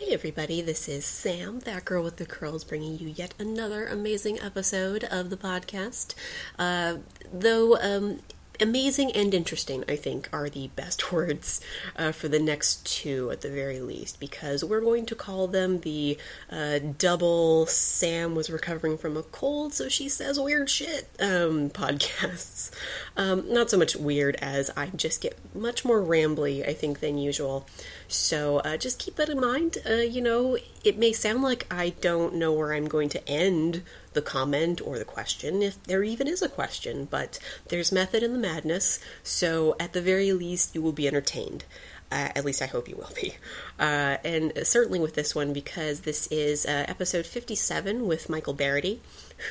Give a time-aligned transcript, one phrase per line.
[0.00, 4.40] Hey everybody, this is Sam, that girl with the curls, bringing you yet another amazing
[4.40, 6.14] episode of the podcast.
[6.58, 6.96] Uh,
[7.30, 8.20] though um,
[8.60, 11.60] amazing and interesting, I think, are the best words
[11.96, 15.80] uh, for the next two at the very least, because we're going to call them
[15.80, 16.18] the
[16.50, 22.70] uh, double Sam was recovering from a cold, so she says weird shit um, podcasts.
[23.16, 27.18] Um, not so much weird as I just get much more rambly, I think, than
[27.18, 27.66] usual.
[28.08, 29.78] So uh, just keep that in mind.
[29.88, 33.82] Uh, you know, it may sound like I don't know where I'm going to end
[34.12, 38.32] the comment or the question, if there even is a question, but there's method in
[38.32, 41.64] the madness, so at the very least, you will be entertained.
[42.12, 43.36] Uh, at least I hope you will be.
[43.78, 48.98] Uh, and certainly with this one, because this is uh, episode 57 with Michael Barryte,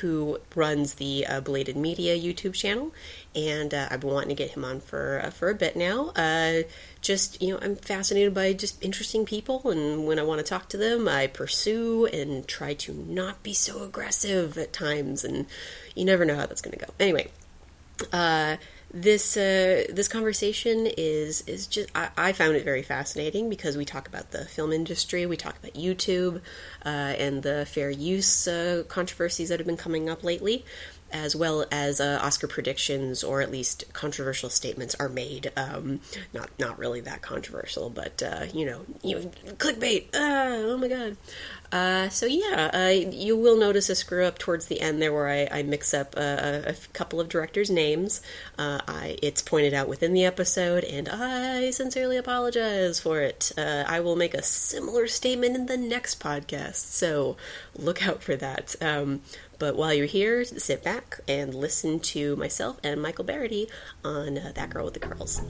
[0.00, 2.92] who runs the uh, Belated Media YouTube channel.
[3.34, 6.12] And uh, I've been wanting to get him on for, uh, for a bit now.
[7.00, 9.70] just, you know, I'm fascinated by just interesting people.
[9.70, 13.52] And when I want to talk to them, I pursue and try to not be
[13.52, 15.24] so aggressive at times.
[15.24, 15.46] And
[15.94, 16.92] you never know how that's going to go.
[16.98, 17.30] Anyway
[18.92, 23.84] this uh, this conversation is is just I, I, found it very fascinating because we
[23.84, 26.40] talk about the film industry, we talk about YouTube
[26.84, 30.64] uh, and the fair use uh, controversies that have been coming up lately,
[31.12, 35.52] as well as uh, Oscar predictions or at least controversial statements are made.
[35.56, 36.00] Um,
[36.32, 40.06] not not really that controversial, but uh, you know, you clickbait.
[40.14, 41.16] Ah, oh my god.
[41.72, 45.28] Uh, so yeah, uh, you will notice a screw up towards the end there where
[45.28, 48.20] I, I mix up a, a, couple of directors' names.
[48.58, 53.52] Uh, I, it's pointed out within the episode, and I sincerely apologize for it.
[53.56, 57.36] Uh, I will make a similar statement in the next podcast, so
[57.76, 58.74] look out for that.
[58.80, 59.22] Um,
[59.60, 63.68] but while you're here, sit back and listen to myself and Michael Barryte
[64.04, 65.42] on uh, That Girl with the Curls.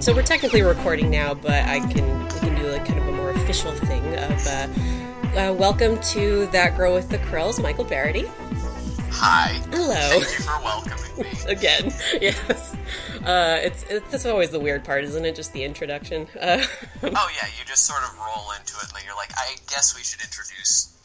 [0.00, 3.12] So we're technically recording now, but I can we can do like kind of a
[3.12, 4.68] more official thing of uh,
[5.38, 8.26] uh, welcome to that girl with the curls, Michael Barryte.
[9.12, 9.60] Hi.
[9.70, 9.94] Hello.
[9.94, 11.92] Thank you for welcoming me again.
[12.20, 12.74] Yes.
[13.24, 15.36] Uh, it's it's that's always the weird part, isn't it?
[15.36, 16.26] Just the introduction.
[16.40, 16.64] Uh,
[17.02, 20.02] oh yeah, you just sort of roll into it, and you're like, I guess we
[20.02, 20.96] should introduce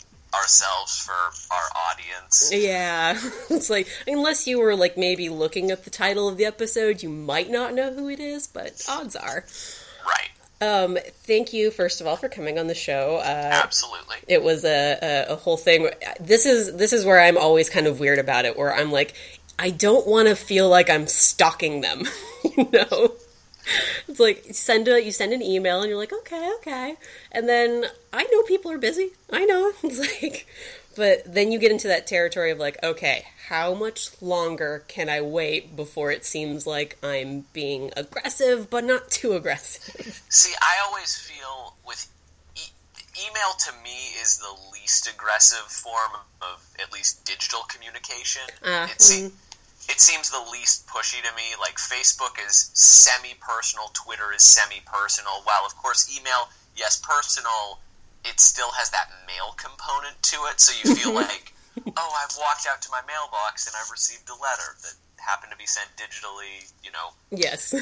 [0.41, 1.13] ourselves for
[1.53, 2.51] our audience.
[2.53, 3.19] Yeah.
[3.49, 7.09] It's like, unless you were like maybe looking at the title of the episode, you
[7.09, 9.45] might not know who it is, but odds are.
[10.05, 10.29] Right.
[10.61, 13.17] Um, thank you, first of all, for coming on the show.
[13.17, 14.17] Uh, Absolutely.
[14.27, 15.89] It was a, a, a whole thing.
[16.19, 19.13] This is this is where I'm always kind of weird about it, where I'm like,
[19.59, 22.03] I don't want to feel like I'm stalking them,
[22.57, 23.15] you know
[24.07, 26.95] it's like send a you send an email and you're like okay okay.
[27.31, 29.11] And then i know people are busy.
[29.31, 29.71] I know.
[29.83, 30.47] It's like
[30.95, 35.19] but then you get into that territory of like okay how much longer can i
[35.21, 40.23] wait before it seems like i'm being aggressive but not too aggressive?
[40.29, 42.07] See i always feel with
[42.55, 42.71] e-
[43.27, 46.11] email to me is the least aggressive form
[46.41, 48.43] of at least digital communication.
[48.63, 49.31] Uh, it, se- mm
[49.89, 51.53] it seems the least pushy to me.
[51.59, 55.41] Like Facebook is semi-personal, Twitter is semi-personal.
[55.43, 57.79] While of course email, yes, personal,
[58.23, 60.59] it still has that mail component to it.
[60.59, 61.53] So you feel like,
[61.97, 65.57] oh, I've walked out to my mailbox and I've received a letter that happened to
[65.57, 66.71] be sent digitally.
[66.83, 67.13] You know.
[67.31, 67.73] Yes.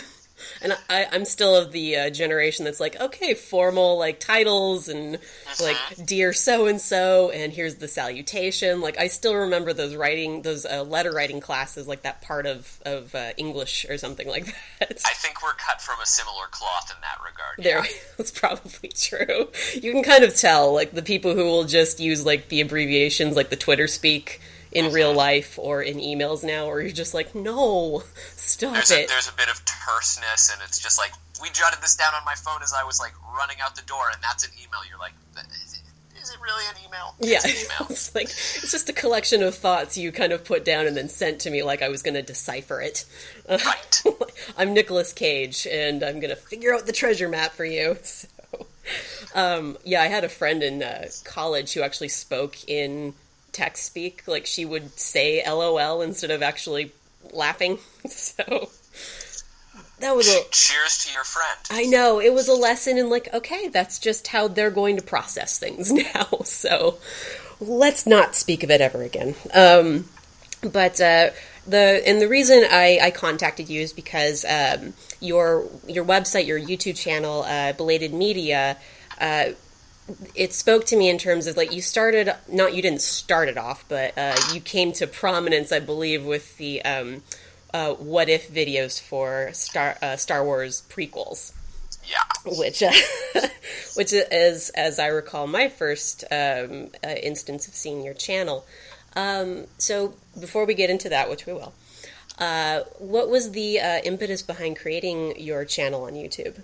[0.62, 5.16] And I, I'm still of the uh, generation that's like, okay, formal like titles and
[5.16, 5.64] uh-huh.
[5.64, 8.82] like dear so and so, and here's the salutation.
[8.82, 12.80] Like I still remember those writing, those uh, letter writing classes, like that part of
[12.86, 14.46] of uh, English or something like
[14.80, 15.02] that.
[15.06, 17.58] I think we're cut from a similar cloth in that regard.
[17.58, 18.00] There, yeah.
[18.18, 19.50] that's probably true.
[19.74, 23.36] You can kind of tell, like the people who will just use like the abbreviations,
[23.36, 24.42] like the Twitter speak
[24.74, 28.04] in real life or in emails now, or you're just like, no,
[28.36, 29.06] stop there's it.
[29.06, 31.12] A, there's a bit of terseness, and it's just like
[31.42, 34.10] we jotted this down on my phone as I was like running out the door,
[34.12, 34.81] and that's an email.
[34.90, 35.14] You're like,
[36.24, 37.16] is it really an email?
[37.20, 37.88] Yeah, it's, email.
[37.90, 41.10] it's like it's just a collection of thoughts you kind of put down and then
[41.10, 43.06] sent to me like I was going to decipher it.
[43.50, 44.04] Right.
[44.58, 47.98] I'm Nicolas Cage, and I'm going to figure out the treasure map for you.
[48.54, 48.68] So,
[49.34, 53.14] um, yeah, I had a friend in uh, college who actually spoke in
[53.54, 54.28] text speak.
[54.28, 56.92] Like she would say "LOL" instead of actually
[57.32, 57.80] laughing.
[58.06, 58.70] So
[60.04, 61.58] that was a cheers to your friend.
[61.72, 65.02] I know it was a lesson in like, okay, that's just how they're going to
[65.04, 66.28] process things now.
[66.44, 66.98] So
[67.62, 69.36] let's not speak of it ever again.
[69.54, 70.10] Um,
[70.62, 71.30] but uh,
[71.66, 76.60] the and the reason I, I contacted you is because um, your your website, your
[76.60, 78.78] YouTube channel, uh, Belated Media.
[79.20, 79.52] Uh,
[80.36, 83.58] it spoke to me in terms of like you started not you didn't start it
[83.58, 87.22] off but uh, you came to prominence i believe with the um,
[87.74, 91.54] uh, what if videos for Star uh, Star Wars prequels.
[92.06, 92.92] Yeah, which uh,
[93.96, 98.66] which is, as I recall, my first um, uh, instance of seeing your channel.
[99.16, 101.74] Um, so before we get into that, which we will,
[102.40, 106.62] uh, what was the uh, impetus behind creating your channel on YouTube?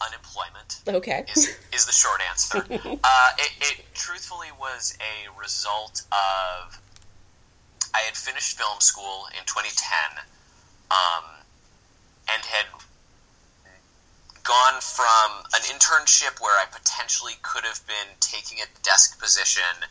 [0.00, 0.80] Unemployment.
[0.88, 2.64] Okay, is, is the short answer.
[2.70, 6.80] it, it truthfully was a result of
[7.94, 10.20] I had finished film school in 2010
[10.90, 11.24] um,
[12.28, 12.66] and had
[14.44, 19.88] gone from an internship where I potentially could have been taking a desk position,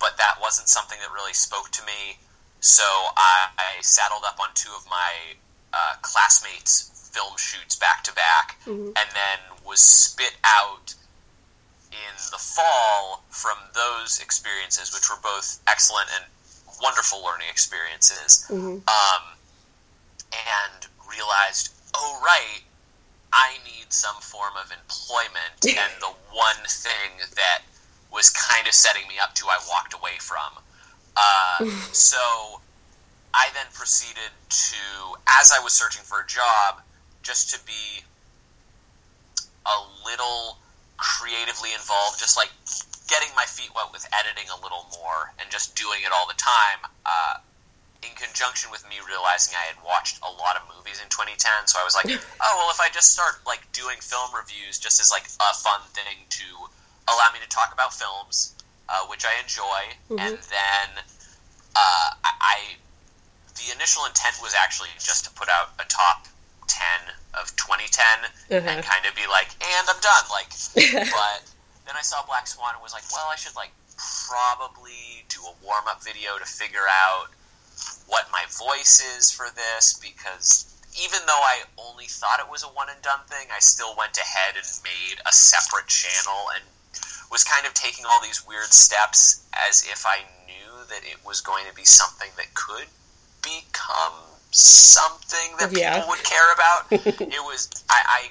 [0.00, 2.18] but that wasn't something that really spoke to me.
[2.60, 5.38] So I, I saddled up on two of my
[5.72, 8.86] uh, classmates' film shoots back to back, mm-hmm.
[8.86, 10.94] and then was spit out
[11.92, 16.24] in the fall from those experiences, which were both excellent and
[16.82, 18.82] wonderful learning experiences, mm-hmm.
[18.90, 19.22] um,
[20.32, 22.62] and realized, oh right,
[23.32, 27.62] I need some form of employment, and the one thing that
[28.12, 30.50] was kind of setting me up to, I walked away from.
[31.16, 32.60] Uh, so
[33.34, 34.76] I then proceeded to,
[35.40, 36.82] as I was searching for a job,
[37.24, 38.04] just to be
[39.66, 40.58] a little
[40.96, 42.52] creatively involved, just like
[43.08, 46.38] getting my feet wet with editing a little more and just doing it all the
[46.38, 47.40] time, uh,
[48.04, 51.80] in conjunction with me realizing I had watched a lot of movies in 2010, so
[51.80, 52.12] I was like,
[52.44, 55.80] oh well, if I just start like doing film reviews just as like a fun
[55.96, 56.46] thing to
[57.08, 58.52] allow me to talk about films,
[58.88, 59.80] uh, which I enjoy,
[60.12, 60.20] mm-hmm.
[60.20, 60.86] and then
[61.74, 62.56] uh, I, I
[63.56, 66.26] the initial intent was actually just to put out a top
[66.66, 68.70] 10 of 2010 uh-huh.
[68.70, 70.26] and kind of be like, and I'm done.
[70.30, 70.50] Like,
[71.10, 71.40] but
[71.86, 73.72] then I saw Black Swan and was like, well, I should like
[74.28, 77.30] probably do a warm up video to figure out
[78.06, 82.68] what my voice is for this because even though I only thought it was a
[82.68, 86.64] one and done thing, I still went ahead and made a separate channel and
[87.30, 91.40] was kind of taking all these weird steps as if I knew that it was
[91.40, 92.86] going to be something that could
[93.42, 94.14] become
[94.54, 95.96] something that yeah.
[95.96, 96.86] people would care about.
[97.20, 98.30] it was I, I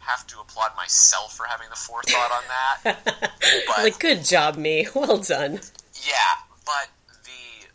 [0.00, 2.98] have to applaud myself for having the forethought on that.
[3.66, 4.86] But, like, good job, me.
[4.94, 5.60] Well done.
[6.02, 6.88] Yeah, but
[7.24, 7.68] the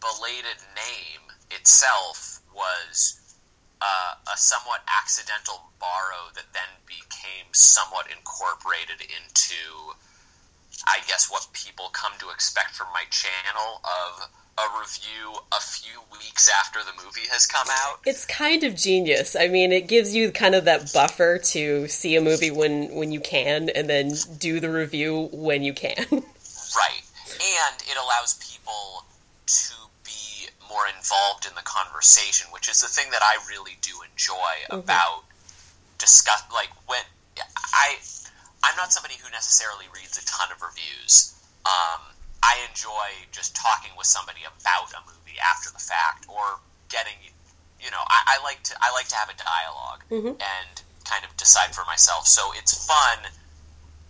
[0.00, 3.20] belated name itself was
[3.80, 9.94] uh, a somewhat accidental borrow that then became somewhat incorporated into,
[10.86, 14.28] I guess, what people come to expect from my channel of
[14.58, 18.00] a review a few weeks after the movie has come out.
[18.04, 19.36] It's kind of genius.
[19.36, 23.12] I mean, it gives you kind of that buffer to see a movie when when
[23.12, 25.96] you can, and then do the review when you can.
[26.10, 27.02] right,
[27.32, 29.04] and it allows people
[29.46, 29.74] to
[30.04, 34.34] be more involved in the conversation, which is the thing that I really do enjoy
[34.34, 34.74] mm-hmm.
[34.74, 35.24] about
[35.98, 36.42] discuss.
[36.52, 37.02] Like when
[37.72, 37.96] I,
[38.62, 41.34] I'm not somebody who necessarily reads a ton of reviews.
[41.64, 42.00] Um,
[42.42, 47.16] I enjoy just talking with somebody about a movie after the fact, or getting,
[47.80, 50.34] you know, I, I like to I like to have a dialog mm-hmm.
[50.40, 50.74] and
[51.04, 52.26] kind of decide for myself.
[52.26, 53.18] So it's fun,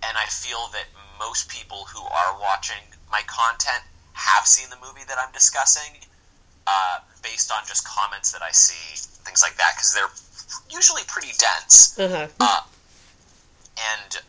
[0.03, 0.87] and I feel that
[1.19, 5.99] most people who are watching my content have seen the movie that I'm discussing,
[6.67, 10.15] uh, based on just comments that I see, things like that, because they're
[10.71, 12.27] usually pretty dense uh-huh.
[12.41, 12.63] uh,
[13.79, 14.21] and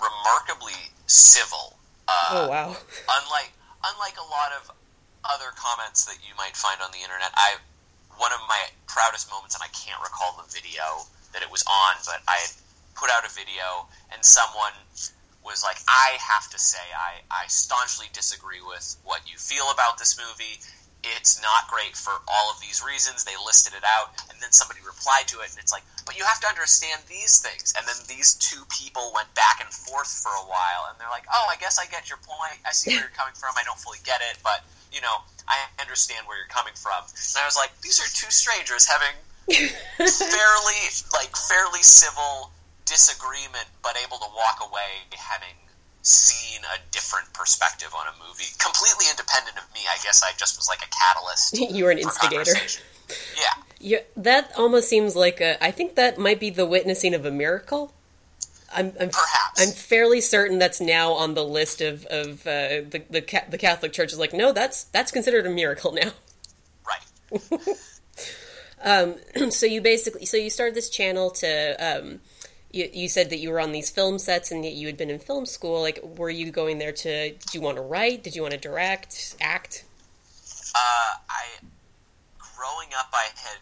[0.00, 1.76] remarkably civil
[2.08, 2.76] uh, oh wow!
[3.18, 4.70] unlike unlike a lot of
[5.26, 7.58] other comments that you might find on the internet, I
[8.16, 11.94] one of my proudest moments, and I can't recall the video that it was on,
[12.06, 12.52] but I had
[12.94, 14.72] put out a video, and someone
[15.44, 19.98] was like, "I have to say, I I staunchly disagree with what you feel about
[19.98, 20.62] this movie.
[21.14, 23.24] It's not great for all of these reasons.
[23.24, 26.24] They listed it out, and then somebody replied to it, and it's like, but you
[26.24, 27.74] have to understand these things.
[27.76, 31.26] And then these two people went back and forth for a while, and they're like,
[31.30, 32.58] oh, I guess I get your point.
[32.66, 33.54] I see where you're coming from.
[33.58, 37.04] I don't fully get it, but you know, I understand where you're coming from.
[37.04, 39.14] And I was like, these are two strangers having
[39.46, 40.80] fairly
[41.12, 42.50] like fairly civil
[42.86, 45.54] disagreement, but able to walk away having
[46.06, 49.80] seen a different perspective on a movie, completely independent of me.
[49.90, 51.58] I guess I just was like a catalyst.
[51.76, 52.52] you were an instigator.
[53.36, 53.62] Yeah.
[53.78, 55.62] Yeah, that almost seems like a.
[55.62, 57.92] I think that might be the witnessing of a miracle.
[58.74, 63.02] I'm, I'm perhaps I'm fairly certain that's now on the list of of uh, the
[63.10, 66.12] the the Catholic Church is like no that's that's considered a miracle now.
[66.86, 67.60] Right.
[68.82, 72.20] um, so you basically so you started this channel to um,
[72.70, 75.10] you, you said that you were on these film sets and that you had been
[75.10, 75.80] in film school.
[75.80, 77.30] Like, were you going there to?
[77.30, 78.22] Did you want to write?
[78.22, 79.84] Did you want to direct, act?
[80.74, 81.44] Uh, I
[82.56, 83.58] growing up, I had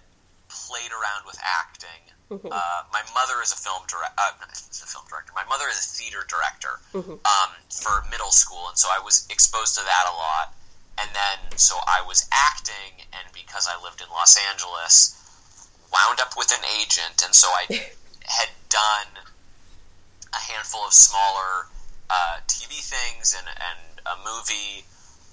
[0.48, 2.02] played around with acting.
[2.30, 2.48] Mm-hmm.
[2.50, 4.14] Uh, my mother is a film director.
[4.16, 5.32] Uh, a film director.
[5.34, 7.20] My mother is a theater director mm-hmm.
[7.20, 10.54] um, for middle school, and so I was exposed to that a lot.
[10.96, 15.18] And then, so I was acting, and because I lived in Los Angeles,
[15.92, 17.66] wound up with an agent, and so I
[18.24, 19.22] had done
[20.32, 21.66] a handful of smaller
[22.10, 24.84] uh, TV things and, and a movie,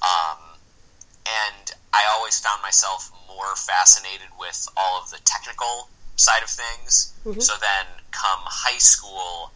[0.01, 0.39] um,
[1.25, 7.13] and I always found myself more fascinated with all of the technical side of things.
[7.25, 7.39] Mm-hmm.
[7.39, 9.51] So then, come high school,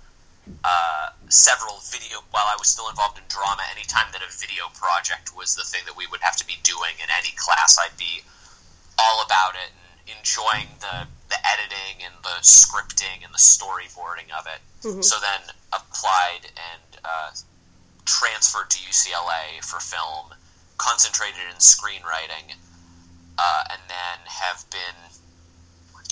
[0.63, 2.19] uh, several video.
[2.31, 5.81] While I was still involved in drama, anytime that a video project was the thing
[5.85, 8.21] that we would have to be doing in any class, I'd be
[8.99, 9.71] all about it
[10.07, 14.61] enjoying the the editing and the scripting and the storyboarding of it.
[14.87, 15.01] Mm-hmm.
[15.01, 15.41] So then
[15.73, 17.31] applied and uh,
[18.05, 20.33] transferred to UCLA for film,
[20.77, 22.53] concentrated in screenwriting,
[23.37, 24.99] uh, and then have been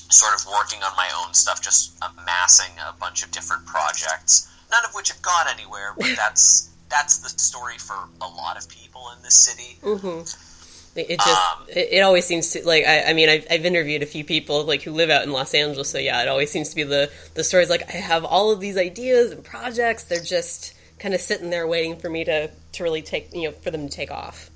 [0.09, 4.83] sort of working on my own stuff, just amassing a bunch of different projects, none
[4.85, 9.11] of which have gone anywhere, but that's that's the story for a lot of people
[9.15, 9.77] in this city.
[9.81, 10.52] Mm-hmm.
[10.95, 14.03] It just um, it, it, always seems to like I, I mean I've, I've, interviewed
[14.03, 16.69] a few people like who live out in Los Angeles so yeah it always seems
[16.69, 20.21] to be the the stories like I have all of these ideas and projects they're
[20.21, 23.71] just kind of sitting there waiting for me to to really take you know for
[23.71, 24.49] them to take off.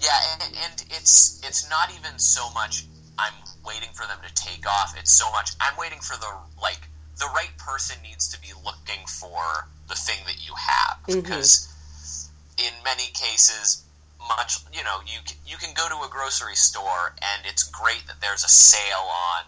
[0.00, 2.84] Yeah, and, and it's it's not even so much
[3.18, 3.32] I'm
[3.64, 4.94] waiting for them to take off.
[4.98, 6.28] It's so much I'm waiting for the
[6.60, 6.80] like
[7.18, 11.20] the right person needs to be looking for the thing that you have mm-hmm.
[11.20, 11.68] because
[12.58, 13.85] in many cases
[14.28, 18.20] much you know you you can go to a grocery store and it's great that
[18.20, 19.44] there's a sale on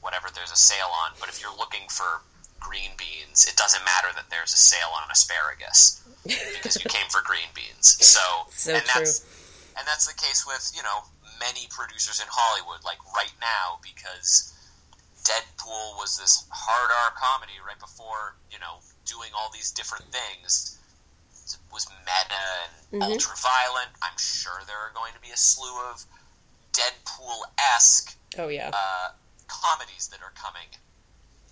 [0.00, 2.22] whatever there's a sale on but if you're looking for
[2.60, 7.22] green beans it doesn't matter that there's a sale on asparagus because you came for
[7.22, 8.20] green beans so,
[8.50, 9.00] so and true.
[9.00, 9.20] that's
[9.78, 11.04] and that's the case with you know
[11.38, 14.52] many producers in Hollywood like right now because
[15.24, 20.78] Deadpool was this hard R comedy right before you know doing all these different things
[21.72, 22.44] was meta
[22.90, 23.12] and mm-hmm.
[23.12, 23.90] ultra violent.
[24.02, 26.04] I'm sure there are going to be a slew of
[26.72, 28.16] Deadpool esque.
[28.38, 28.70] Oh yeah.
[28.72, 29.08] Uh,
[29.48, 30.68] comedies that are coming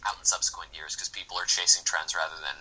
[0.06, 2.56] out in subsequent years because people are chasing trends rather than.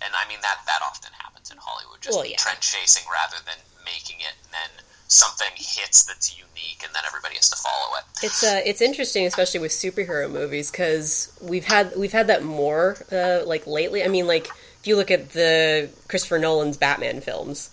[0.00, 2.36] And I mean that that often happens in Hollywood, just well, yeah.
[2.36, 7.36] trend chasing rather than making it, and then something hits that's unique, and then everybody
[7.36, 8.04] has to follow it.
[8.22, 12.98] It's uh, it's interesting, especially with superhero movies, because we've had we've had that more
[13.10, 14.04] uh, like lately.
[14.04, 14.48] I mean, like
[14.86, 17.70] if you look at the Christopher Nolan's Batman films,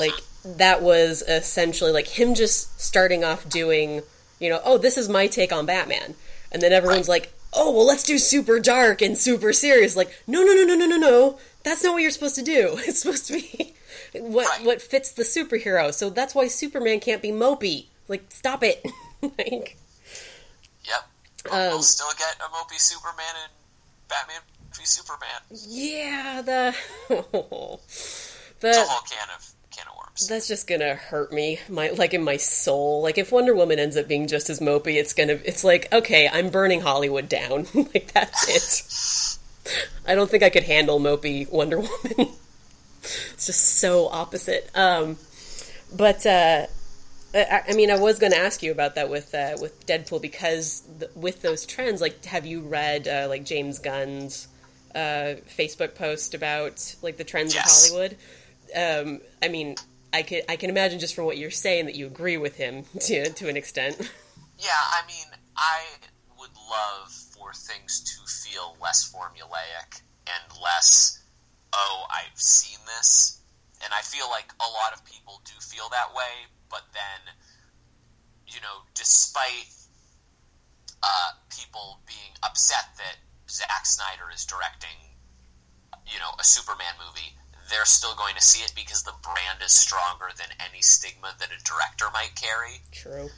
[0.00, 4.02] like that was essentially like him just starting off doing,
[4.40, 6.16] you know, oh, this is my take on Batman.
[6.50, 9.94] And then everyone's like, oh, well, let's do super dark and super serious.
[9.94, 11.38] Like, no, no, no, no, no, no, no.
[11.62, 12.76] That's not what you're supposed to do.
[12.78, 13.74] It's supposed to be
[14.14, 15.94] what what fits the superhero.
[15.94, 17.86] So that's why Superman can't be mopey.
[18.08, 18.84] Like, stop it.
[19.22, 19.76] like,
[20.84, 21.06] yep.
[21.48, 23.52] Um, we'll still get a mopey Superman and
[24.08, 24.40] Batman
[24.86, 25.28] Superman.
[25.50, 26.76] Yeah, the
[27.08, 30.28] the it's a whole can of can of worms.
[30.28, 33.02] That's just gonna hurt me, my like in my soul.
[33.02, 35.38] Like if Wonder Woman ends up being just as mopey, it's gonna.
[35.44, 37.66] It's like okay, I'm burning Hollywood down.
[37.74, 39.38] like that's it.
[40.06, 42.34] I don't think I could handle mopey Wonder Woman.
[43.02, 44.70] it's just so opposite.
[44.74, 45.18] Um,
[45.94, 46.66] but uh,
[47.34, 50.22] I, I, mean, I was going to ask you about that with uh, with Deadpool
[50.22, 54.48] because the, with those trends, like, have you read uh, like James Gunn's
[54.96, 57.86] uh, Facebook post about like the trends yes.
[57.86, 58.16] of Hollywood.
[58.74, 59.76] Um, I mean,
[60.12, 62.84] I can I can imagine just from what you're saying that you agree with him
[63.00, 63.96] to to an extent.
[64.58, 65.26] Yeah, I mean,
[65.56, 65.82] I
[66.38, 71.22] would love for things to feel less formulaic and less,
[71.74, 73.42] oh, I've seen this.
[73.84, 77.34] And I feel like a lot of people do feel that way, but then
[78.48, 79.68] you know, despite
[81.02, 83.16] uh, people being upset that
[83.48, 84.96] Zack Snyder is directing,
[86.06, 87.34] you know, a Superman movie,
[87.70, 91.50] they're still going to see it because the brand is stronger than any stigma that
[91.50, 92.78] a director might carry.
[92.92, 93.30] True.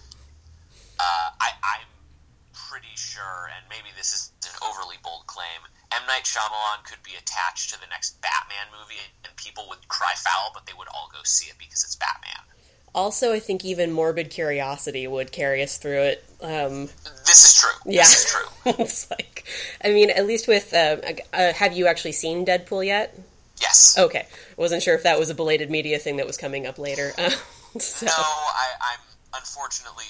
[1.01, 1.89] Uh, I, I'm
[2.53, 6.05] pretty sure, and maybe this is an overly bold claim, M.
[6.07, 10.53] Night Shyamalan could be attached to the next Batman movie, and people would cry foul,
[10.53, 12.45] but they would all go see it because it's Batman.
[12.95, 16.25] Also, I think even morbid curiosity would carry us through it.
[16.41, 16.89] Um,
[17.27, 17.93] this is true.
[17.93, 18.73] Yeah, this is true.
[18.85, 19.45] it's like,
[19.85, 20.97] I mean, at least with, uh,
[21.33, 23.19] uh, have you actually seen Deadpool yet?
[23.61, 23.97] Yes.
[23.99, 24.27] Okay,
[24.57, 27.11] wasn't sure if that was a belated media thing that was coming up later.
[27.79, 28.07] so.
[28.07, 29.01] No, I, I'm
[29.35, 30.07] unfortunately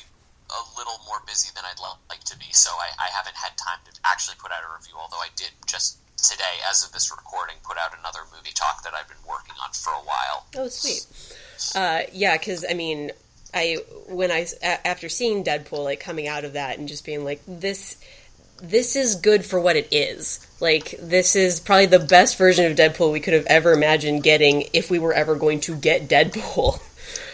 [0.50, 3.78] a little more busy than I'd like to be, so I, I haven't had time
[3.84, 4.94] to actually put out a review.
[5.00, 8.94] Although I did just today, as of this recording, put out another movie talk that
[8.94, 10.46] I've been working on for a while.
[10.56, 11.06] Oh, sweet.
[11.74, 13.12] Uh, yeah, because I mean,
[13.52, 17.40] I when I after seeing Deadpool, like coming out of that and just being like
[17.46, 17.96] this.
[18.60, 20.44] This is good for what it is.
[20.58, 24.64] Like, this is probably the best version of Deadpool we could have ever imagined getting
[24.72, 26.80] if we were ever going to get Deadpool.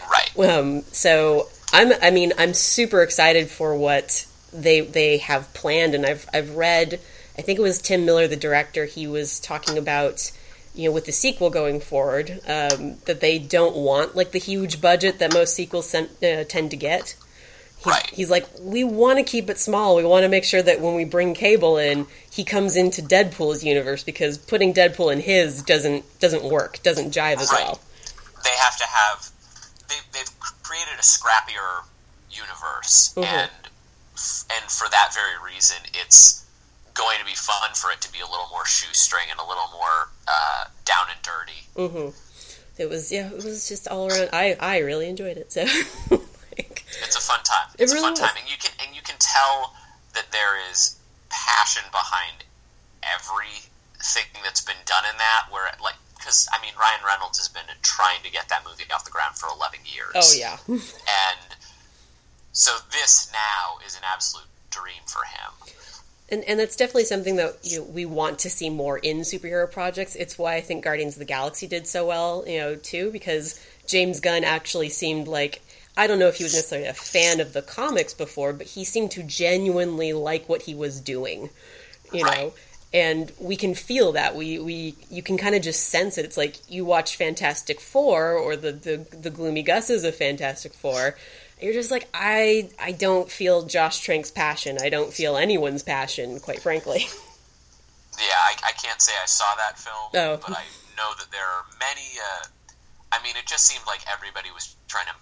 [0.07, 0.29] Right.
[0.37, 6.05] Um, so I'm I mean I'm super excited for what they they have planned and
[6.05, 6.99] I've I've read
[7.37, 10.31] I think it was Tim Miller the director he was talking about
[10.75, 14.81] you know with the sequel going forward um, that they don't want like the huge
[14.81, 17.15] budget that most sequels sent, uh, tend to get.
[17.77, 18.09] He's, right.
[18.11, 19.95] He's like, we want to keep it small.
[19.95, 23.63] We want to make sure that when we bring Cable in, he comes into Deadpool's
[23.63, 27.63] universe because putting Deadpool in his doesn't doesn't work, doesn't jive as right.
[27.63, 27.79] well.
[28.43, 29.29] They have to have
[29.89, 31.85] they, they've created a scrappier
[32.31, 33.23] universe, mm-hmm.
[33.23, 33.51] and
[34.53, 36.44] and for that very reason, it's
[36.95, 39.69] going to be fun for it to be a little more shoestring and a little
[39.71, 41.61] more uh, down and dirty.
[41.75, 42.09] Mm-hmm.
[42.81, 44.29] It was yeah, it was just all around.
[44.33, 45.51] I I really enjoyed it.
[45.51, 45.61] So
[46.11, 47.67] like, it's a fun time.
[47.77, 48.19] It's it really a fun was.
[48.19, 49.73] time, and you can and you can tell
[50.13, 50.97] that there is
[51.29, 52.43] passion behind
[53.03, 55.47] everything that's been done in that.
[55.51, 58.83] Where it, like because I mean Ryan Reynolds has been trying to get that movie
[58.93, 60.15] off the ground for eleven years.
[60.15, 61.47] Oh yeah, and
[62.51, 65.51] so this now is an absolute dream for him.
[66.29, 69.71] And and that's definitely something that you know, we want to see more in superhero
[69.71, 70.15] projects.
[70.15, 73.59] It's why I think Guardians of the Galaxy did so well, you know, too, because
[73.85, 75.61] James Gunn actually seemed like
[75.97, 78.83] I don't know if he was necessarily a fan of the comics before, but he
[78.83, 81.49] seemed to genuinely like what he was doing.
[82.11, 82.37] You right.
[82.37, 82.53] know,
[82.93, 86.37] and we can feel that we we you can kind of just sense it it's
[86.37, 91.15] like you watch fantastic four or the the, the gloomy gusses of fantastic four
[91.61, 96.39] you're just like i i don't feel josh trank's passion i don't feel anyone's passion
[96.39, 96.99] quite frankly
[98.19, 100.37] yeah i, I can't say i saw that film oh.
[100.37, 100.63] but i
[100.97, 102.45] know that there are many uh,
[103.11, 105.13] i mean it just seemed like everybody was trying to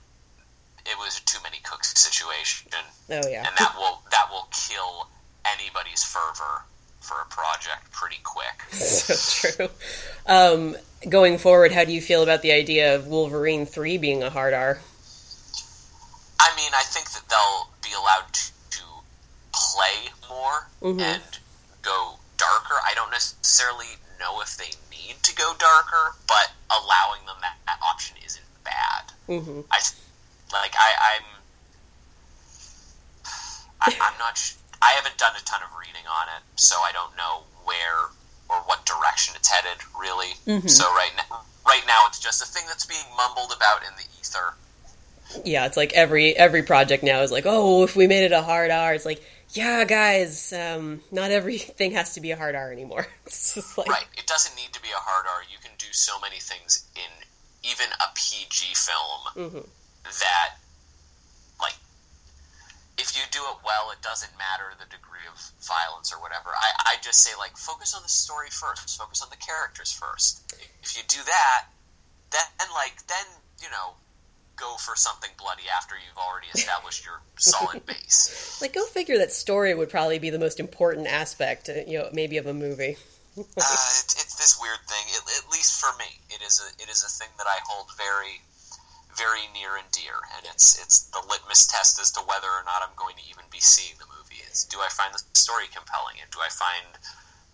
[0.85, 2.69] it was a too many cooks situation
[3.09, 5.07] oh yeah and that will that will kill
[5.45, 6.65] anybody's fervor
[7.03, 8.63] for a project pretty quick.
[8.71, 9.69] so true.
[10.25, 14.29] Um, going forward, how do you feel about the idea of Wolverine 3 being a
[14.29, 14.79] hard R?
[16.39, 18.83] I mean, I think that they'll be allowed to, to
[19.53, 20.99] play more mm-hmm.
[20.99, 21.23] and
[21.81, 22.75] go darker.
[22.85, 27.79] I don't necessarily know if they need to go darker, but allowing them that, that
[27.83, 29.03] option isn't bad.
[29.29, 29.61] Mm-hmm.
[29.71, 29.79] I
[30.51, 31.25] like I, I'm
[33.81, 34.37] I, I'm not.
[34.37, 38.11] Sh- I haven't done a ton of reading on it, so I don't know where
[38.49, 40.35] or what direction it's headed, really.
[40.45, 40.67] Mm-hmm.
[40.67, 44.03] So right now, right now, it's just a thing that's being mumbled about in the
[44.19, 44.55] ether.
[45.45, 48.41] Yeah, it's like every every project now is like, oh, if we made it a
[48.41, 52.71] hard R, it's like, yeah, guys, um, not everything has to be a hard R
[52.71, 53.07] anymore.
[53.25, 54.05] It's just like right.
[54.17, 55.41] It doesn't need to be a hard R.
[55.51, 57.11] You can do so many things in
[57.63, 59.65] even a PG film mm-hmm.
[60.03, 60.49] that
[61.59, 61.75] like
[62.97, 66.49] if you do it well, it doesn't matter the degree of violence or whatever.
[66.53, 70.43] I, I just say like focus on the story first, focus on the characters first.
[70.83, 71.65] If you do that,
[72.31, 73.25] then and like then
[73.61, 73.95] you know
[74.63, 78.59] go for something bloody after you've already established your solid base.
[78.61, 82.09] Like go figure that story would probably be the most important aspect, uh, you know,
[82.13, 82.95] maybe of a movie.
[83.37, 85.05] uh, it, it's this weird thing.
[85.09, 87.89] It, at least for me, it is a it is a thing that I hold
[87.97, 88.39] very
[89.17, 92.81] very near and dear, and it's it's the litmus test as to whether or not
[92.81, 94.41] I'm going to even be seeing the movie.
[94.49, 96.87] Is do I find the story compelling, and do I find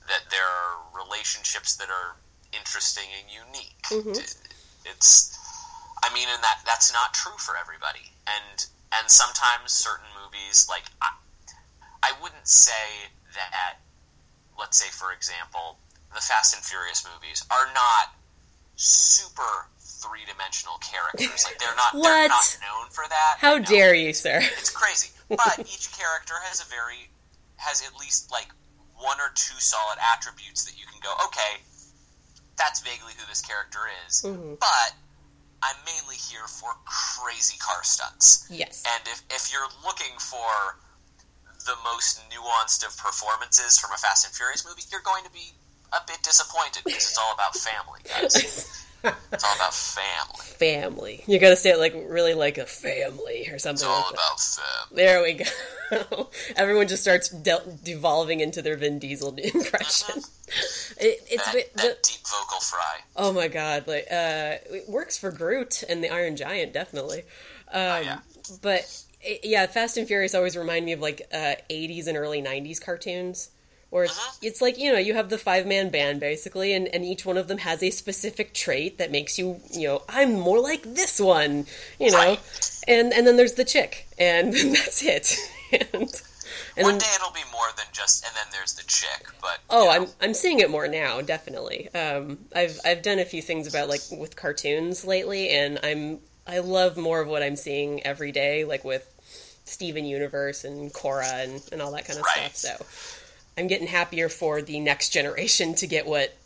[0.07, 2.15] that there are relationships that are
[2.51, 3.83] interesting and unique?
[3.91, 4.19] Mm-hmm.
[4.85, 5.37] It's,
[6.09, 8.65] I mean, and that that's not true for everybody, and
[8.97, 11.13] and sometimes certain movies, like I,
[12.03, 13.77] I wouldn't say that,
[14.57, 15.77] let's say for example,
[16.13, 18.15] the Fast and Furious movies are not
[18.75, 21.45] super three dimensional characters.
[21.45, 23.37] Like they're not they're not known for that.
[23.37, 23.65] How you know?
[23.65, 24.39] dare you, sir?
[24.41, 25.11] It's crazy.
[25.29, 27.09] But each character has a very
[27.57, 28.47] has at least like
[28.97, 31.61] one or two solid attributes that you can go, okay,
[32.57, 34.23] that's vaguely who this character is.
[34.25, 34.55] Mm-hmm.
[34.59, 34.91] But
[35.61, 38.47] I'm mainly here for crazy car stunts.
[38.49, 38.83] Yes.
[38.87, 40.79] And if, if you're looking for
[41.65, 45.51] the most nuanced of performances from a Fast and Furious movie, you're going to be
[45.91, 48.85] a bit disappointed because it's all about family, guys.
[49.03, 50.45] it's all about family.
[50.45, 51.23] Family.
[51.27, 53.75] You got to say it like really like a family or something.
[53.75, 55.03] It's all like about family.
[55.03, 56.29] There we go.
[56.55, 60.21] Everyone just starts de- devolving into their Vin Diesel impression.
[60.21, 61.03] Mm-hmm.
[61.05, 62.99] It, it's that, bit, that deep vocal fry.
[63.15, 63.87] Oh my god!
[63.87, 67.19] Like uh, it works for Groot and the Iron Giant definitely.
[67.71, 68.19] Um, oh, yeah.
[68.61, 69.03] But
[69.43, 73.51] yeah, Fast and Furious always remind me of like uh, 80s and early 90s cartoons
[73.91, 74.31] or uh-huh.
[74.41, 77.37] it's like you know you have the five man band basically and, and each one
[77.37, 81.19] of them has a specific trait that makes you you know i'm more like this
[81.19, 81.65] one
[81.99, 82.81] you know right.
[82.87, 85.37] and and then there's the chick and that's it
[85.71, 86.21] and,
[86.77, 89.85] and one day it'll be more than just and then there's the chick but oh
[89.85, 89.91] know.
[89.91, 93.89] i'm i'm seeing it more now definitely um i've i've done a few things about
[93.89, 98.65] like with cartoons lately and i'm i love more of what i'm seeing every day
[98.65, 99.15] like with
[99.65, 102.55] steven universe and korra and, and all that kind of right.
[102.55, 103.18] stuff so
[103.57, 106.37] I'm getting happier for the next generation to get what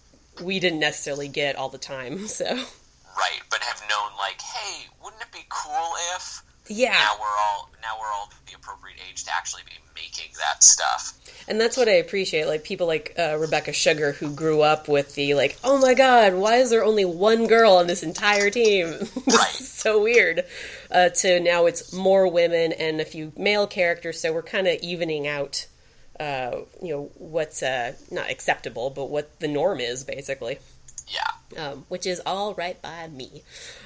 [0.41, 2.27] we didn't necessarily get all the time.
[2.27, 6.41] So right, but have known like, hey, wouldn't it be cool if?
[6.67, 6.93] Yeah.
[6.93, 11.19] Now we're all now we're all the appropriate age to actually be making that stuff.
[11.47, 12.47] And that's what I appreciate.
[12.47, 16.33] Like people like uh, Rebecca Sugar who grew up with the like, oh my god,
[16.35, 18.87] why is there only one girl on this entire team?
[18.87, 19.59] this right.
[19.59, 20.45] is so weird.
[20.89, 24.79] Uh, to now it's more women and a few male characters, so we're kind of
[24.81, 25.67] evening out
[26.19, 30.59] uh, you know what's uh, not acceptable, but what the norm is basically.
[31.07, 31.61] Yeah.
[31.61, 33.43] Um, which is all right by me.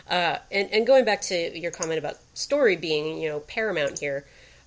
[0.10, 4.26] Uh, and and going back to your comment about story being you know paramount here,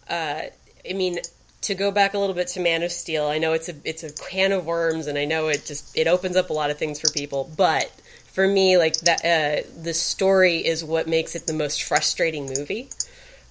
[0.08, 0.42] uh,
[0.88, 1.18] I mean
[1.62, 4.02] to go back a little bit to Man of Steel, I know it's a it's
[4.02, 6.78] a can of worms, and I know it just it opens up a lot of
[6.78, 7.90] things for people, but
[8.32, 12.88] for me, like that, uh, the story is what makes it the most frustrating movie,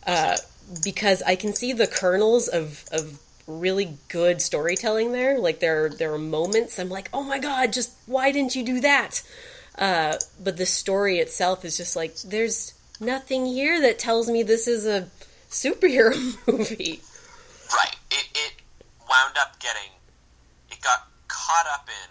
[0.07, 0.37] uh,
[0.83, 3.19] because I can see the kernels of of
[3.49, 5.39] really good storytelling there.
[5.39, 8.79] Like there there are moments I'm like, oh my god, just why didn't you do
[8.81, 9.21] that?
[9.77, 14.67] Uh, but the story itself is just like there's nothing here that tells me this
[14.67, 15.09] is a
[15.49, 16.13] superhero
[16.47, 17.01] movie.
[17.73, 17.95] Right.
[18.11, 18.53] It it
[19.09, 19.91] wound up getting
[20.71, 22.09] it got caught up in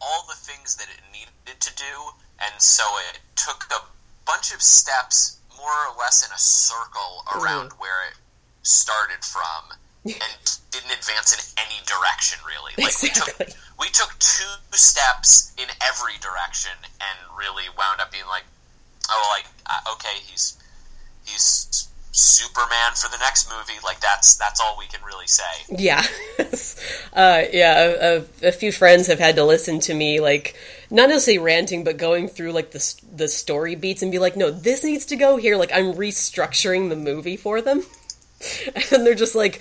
[0.00, 3.82] all the things that it needed to do, and so it took a
[4.26, 7.80] bunch of steps more or less in a circle around mm-hmm.
[7.80, 8.14] where it
[8.62, 10.34] started from and
[10.70, 12.72] didn't advance in any direction really.
[12.78, 13.32] Like exactly.
[13.38, 18.44] we took we took two steps in every direction and really wound up being like,
[19.10, 20.58] oh, like uh, okay, he's
[21.24, 23.80] he's Superman for the next movie.
[23.82, 25.42] Like that's that's all we can really say.
[25.68, 26.02] Yeah,
[27.12, 27.80] uh, yeah.
[27.80, 30.54] A, a, a, few friends have had to listen to me like
[30.90, 34.52] not necessarily ranting, but going through like the the story beats and be like, no,
[34.52, 35.56] this needs to go here.
[35.56, 37.82] Like I'm restructuring the movie for them,
[38.92, 39.60] and they're just like,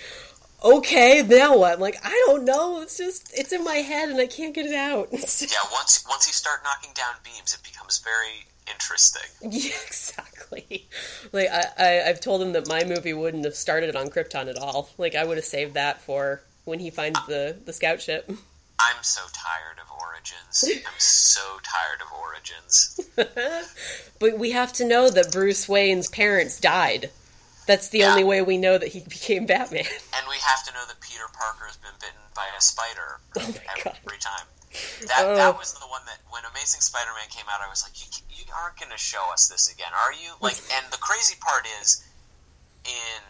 [0.63, 1.73] okay, now what?
[1.73, 2.81] I'm like, I don't know.
[2.81, 5.09] It's just it's in my head and I can't get it out.
[5.11, 9.29] yeah, once once you start knocking down beams, it becomes very interesting.
[9.51, 10.87] Yeah, exactly.
[11.31, 14.57] Like I, I have told him that my movie wouldn't have started on Krypton at
[14.57, 14.89] all.
[14.97, 18.29] Like I would have saved that for when he finds the the scout ship.
[18.79, 20.83] I'm so tired of origins.
[20.85, 22.99] I'm so tired of origins.
[24.19, 27.11] but we have to know that Bruce Wayne's parents died.
[27.65, 28.11] That's the yeah.
[28.11, 29.85] only way we know that he became Batman.
[30.15, 33.53] And we have to know that Peter Parker has been bitten by a spider oh
[34.05, 34.47] every time.
[35.05, 35.35] That oh.
[35.35, 38.45] that was the one that when Amazing Spider-Man came out, I was like, you, you
[38.57, 40.33] aren't going to show us this again, are you?
[40.41, 42.01] Like, and the crazy part is,
[42.85, 43.21] in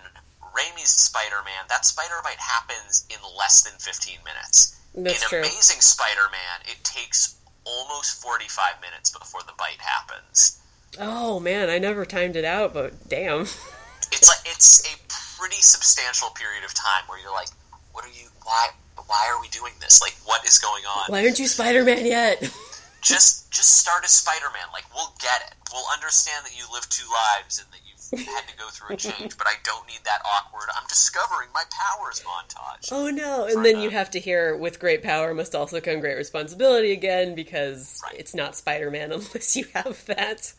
[0.55, 4.79] Raimi's Spider-Man, that spider bite happens in less than 15 minutes.
[4.95, 5.39] That's in true.
[5.39, 10.59] Amazing Spider-Man, it takes almost 45 minutes before the bite happens.
[10.99, 13.47] Oh man, I never timed it out, but damn.
[14.13, 14.95] it's like it's a
[15.37, 17.49] pretty substantial period of time where you're like,
[17.91, 18.29] what are you?
[18.43, 18.69] Why?
[19.07, 20.01] Why are we doing this?
[20.01, 21.11] Like, what is going on?
[21.11, 22.41] Why aren't you Spider Man yet?
[23.01, 24.65] just just start as Spider Man.
[24.71, 25.53] Like, we'll get it.
[25.73, 27.82] We'll understand that you live two lives and that
[28.17, 29.37] had to go through a change.
[29.37, 30.69] but I don't need that awkward.
[30.75, 32.89] I'm discovering my powers montage.
[32.91, 33.45] Oh no!
[33.45, 37.35] And then you have to hear, with great power must also come great responsibility again
[37.35, 38.19] because right.
[38.19, 40.53] it's not Spider Man unless you have that.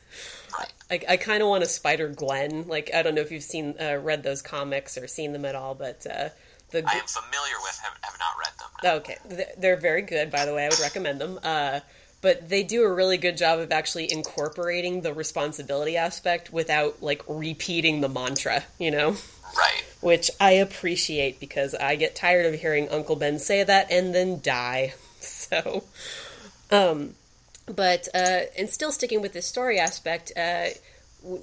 [0.58, 0.72] Right.
[0.90, 2.66] I, I kind of want a Spider Gwen.
[2.68, 5.54] Like I don't know if you've seen uh, read those comics or seen them at
[5.54, 6.28] all, but uh,
[6.70, 8.68] the I am familiar with, have, have not read them.
[8.82, 8.94] No.
[8.96, 10.30] Okay, they're very good.
[10.30, 11.38] By the way, I would recommend them.
[11.42, 11.80] Uh,
[12.24, 17.22] but they do a really good job of actually incorporating the responsibility aspect without like
[17.28, 19.10] repeating the mantra, you know?
[19.54, 19.84] Right.
[20.00, 24.40] Which I appreciate because I get tired of hearing Uncle Ben say that and then
[24.40, 24.94] die.
[25.20, 25.84] So,
[26.70, 27.14] um,
[27.64, 30.66] but uh, and still sticking with this story aspect, uh,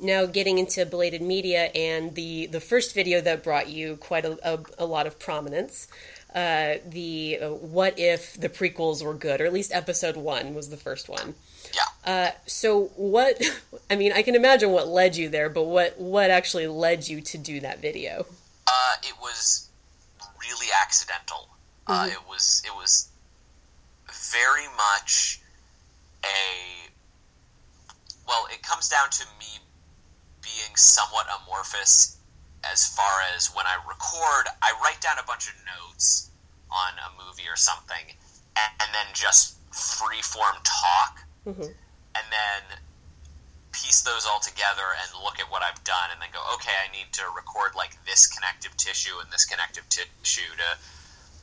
[0.02, 4.38] now getting into belated media and the the first video that brought you quite a,
[4.44, 5.88] a, a lot of prominence.
[6.34, 10.70] Uh, the uh, what if the prequels were good, or at least episode one was
[10.70, 11.36] the first one.
[11.74, 12.10] Yeah.
[12.14, 13.42] Uh, so what?
[13.90, 17.20] I mean, I can imagine what led you there, but what what actually led you
[17.20, 18.26] to do that video?
[18.66, 19.68] Uh, it was
[20.40, 21.50] really accidental.
[21.88, 22.14] Uh, mm-hmm.
[22.14, 23.10] it was it was
[24.32, 25.42] very much
[26.24, 26.90] a
[28.26, 28.48] well.
[28.52, 29.60] It comes down to me
[30.42, 32.18] being somewhat amorphous
[32.64, 36.30] as far as when I record, I write down a bunch of notes
[36.70, 38.06] on a movie or something,
[38.56, 41.64] and, and then just free form talk, mm-hmm.
[41.64, 42.62] and then
[43.72, 46.92] piece those all together and look at what I've done, and then go, okay, I
[46.92, 50.70] need to record like this connective tissue and this connective tissue to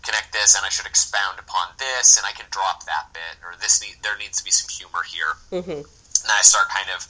[0.04, 3.58] connect this, and I should expound upon this, and I can drop that bit, or
[3.60, 5.34] this need, there needs to be some humor here.
[5.50, 5.82] Mm-hmm.
[5.82, 7.06] And then I start kind of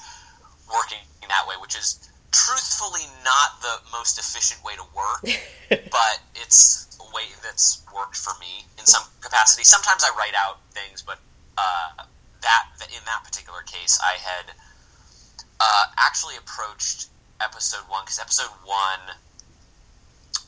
[0.72, 5.22] working that way, which is truthfully not the most efficient way to work,
[5.90, 9.64] but it's a way that's worked for me in some capacity.
[9.64, 11.18] Sometimes I write out things, but
[11.56, 12.04] uh,
[12.42, 14.52] that in that particular case, I had
[15.60, 17.08] uh, actually approached
[17.40, 19.16] episode one because episode one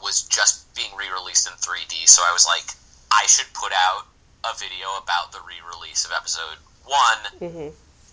[0.02, 2.64] was just being re-released in 3D, so I was like,
[3.12, 4.06] I should put out
[4.44, 7.20] a video about the re-release of episode one.
[7.40, 7.68] Mm-hmm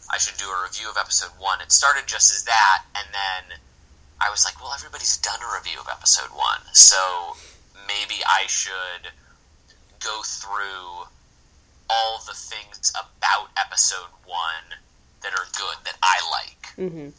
[0.10, 1.62] I should do a review of episode one.
[1.62, 3.60] It started just as that, and then
[4.22, 7.36] I was like, well, everybody's done a review of episode one, so
[7.88, 9.12] maybe I should
[10.00, 11.08] go through
[11.90, 14.68] all the things about episode one
[15.24, 16.64] that are good that I like.
[16.78, 17.10] Mm-hmm.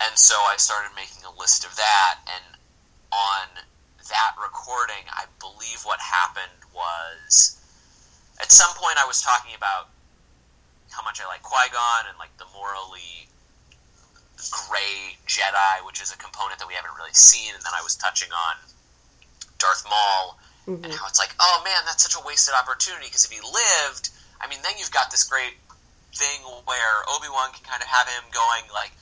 [0.00, 2.58] And so I started making a list of that, and
[3.12, 3.46] on
[4.10, 7.56] that recording, I believe what happened was
[8.40, 9.88] at some point I was talking about
[10.90, 13.28] how much I like Qui Gon and like the morally
[14.50, 17.54] gray Jedi, which is a component that we haven't really seen.
[17.54, 18.54] And then I was touching on
[19.58, 20.84] Darth Maul mm-hmm.
[20.84, 24.10] and how it's like, oh man, that's such a wasted opportunity because if he lived,
[24.40, 25.56] I mean, then you've got this great
[26.14, 28.92] thing where Obi Wan can kind of have him going like,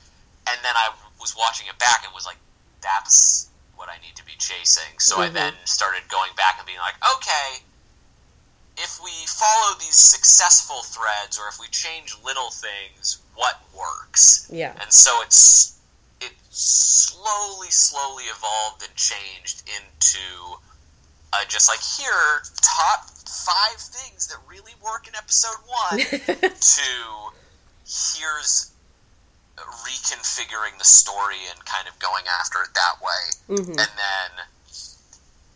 [0.47, 2.39] and then I was watching it back and was like,
[2.81, 4.99] that's what I need to be chasing.
[4.99, 5.35] So mm-hmm.
[5.35, 7.63] I then started going back and being like, okay
[8.77, 14.49] if we follow these successful threads or if we change little things, what works?
[14.51, 14.73] Yeah.
[14.81, 15.79] And so it's
[16.21, 20.57] it slowly, slowly evolved and changed into
[21.33, 26.89] uh, just like here, top five things that really work in episode one to
[27.85, 28.71] here's
[29.57, 33.57] reconfiguring the story and kind of going after it that way.
[33.57, 33.71] Mm-hmm.
[33.71, 34.45] And then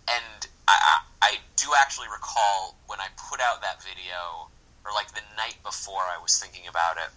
[0.08, 4.50] and I, I do actually recall when I put out that video,
[4.86, 7.10] or like the night before, I was thinking about it,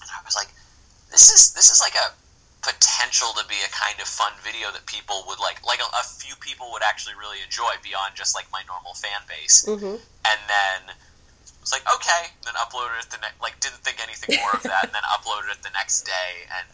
[0.00, 0.48] and I was like,
[1.10, 2.12] "This is this is like a
[2.62, 6.04] potential to be a kind of fun video that people would like, like a, a
[6.04, 9.96] few people would actually really enjoy beyond just like my normal fan base." Mm-hmm.
[10.24, 10.94] And then
[11.64, 14.84] was like, okay, then uploaded it the next, like didn't think anything more of that,
[14.84, 16.68] and then uploaded it the next day, and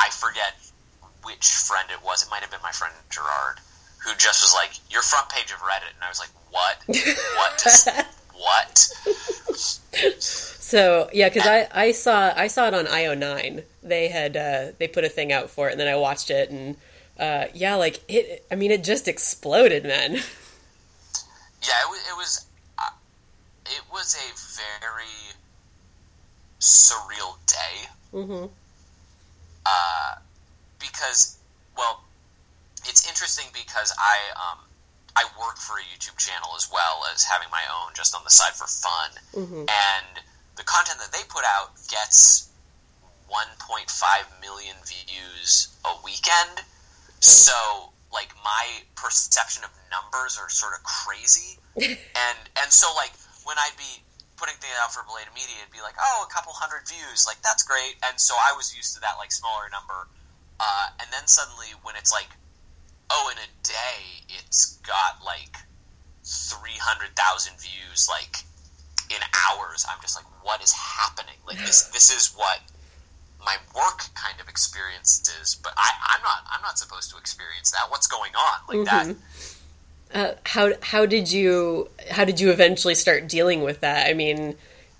[0.00, 0.56] I forget
[1.22, 2.24] which friend it was.
[2.24, 3.60] It might have been my friend Gerard
[4.04, 6.82] who just was like, "Your front page of Reddit," and I was like, "What?
[7.36, 7.58] what?
[7.62, 7.88] Does,
[8.34, 8.78] what?"
[10.64, 13.64] So yeah, because I, I saw I saw it on IO9.
[13.82, 16.50] They had uh, they put a thing out for it, and then I watched it,
[16.50, 16.76] and
[17.18, 18.44] uh, yeah, like it.
[18.50, 20.14] I mean, it just exploded, man.
[20.14, 22.00] Yeah, it was.
[22.08, 22.46] It was,
[22.78, 22.90] uh,
[23.66, 24.28] it was a
[24.90, 25.04] very
[26.60, 27.88] surreal day.
[28.12, 28.46] Mm-hmm.
[29.66, 30.14] Uh,
[30.78, 31.38] because,
[31.76, 32.02] well,
[32.88, 34.58] it's interesting because I um,
[35.16, 38.30] I work for a YouTube channel as well as having my own just on the
[38.30, 39.64] side for fun, mm-hmm.
[39.68, 40.12] and
[40.56, 42.50] the content that they put out gets
[43.30, 46.58] 1.5 million views a weekend.
[46.58, 47.22] Mm-hmm.
[47.22, 53.12] So like my perception of numbers are sort of crazy, and and so like
[53.44, 54.02] when I'd be
[54.36, 57.38] putting things out for Belated Media, it'd be like, oh, a couple hundred views, like
[57.42, 60.10] that's great, and so I was used to that like smaller number,
[60.58, 62.30] uh, and then suddenly when it's like
[63.10, 65.56] oh, in a day, it's got like
[66.24, 68.36] 300,000 views, like
[69.10, 69.86] in hours.
[69.88, 71.36] I'm just like, what is happening?
[71.46, 72.60] Like this, this is what
[73.44, 77.70] my work kind of experience is, but I, I'm not, I'm not supposed to experience
[77.72, 77.90] that.
[77.90, 78.58] What's going on?
[78.68, 79.12] Like mm-hmm.
[79.12, 79.16] that.
[80.14, 84.08] Uh, how how did you how did you eventually start dealing with that?
[84.08, 84.56] I mean,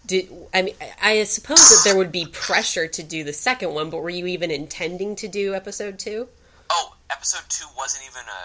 [0.07, 3.91] did I mean I suppose that there would be pressure to do the second one,
[3.91, 6.29] but were you even intending to do episode two?
[7.15, 8.43] Episode two wasn't even a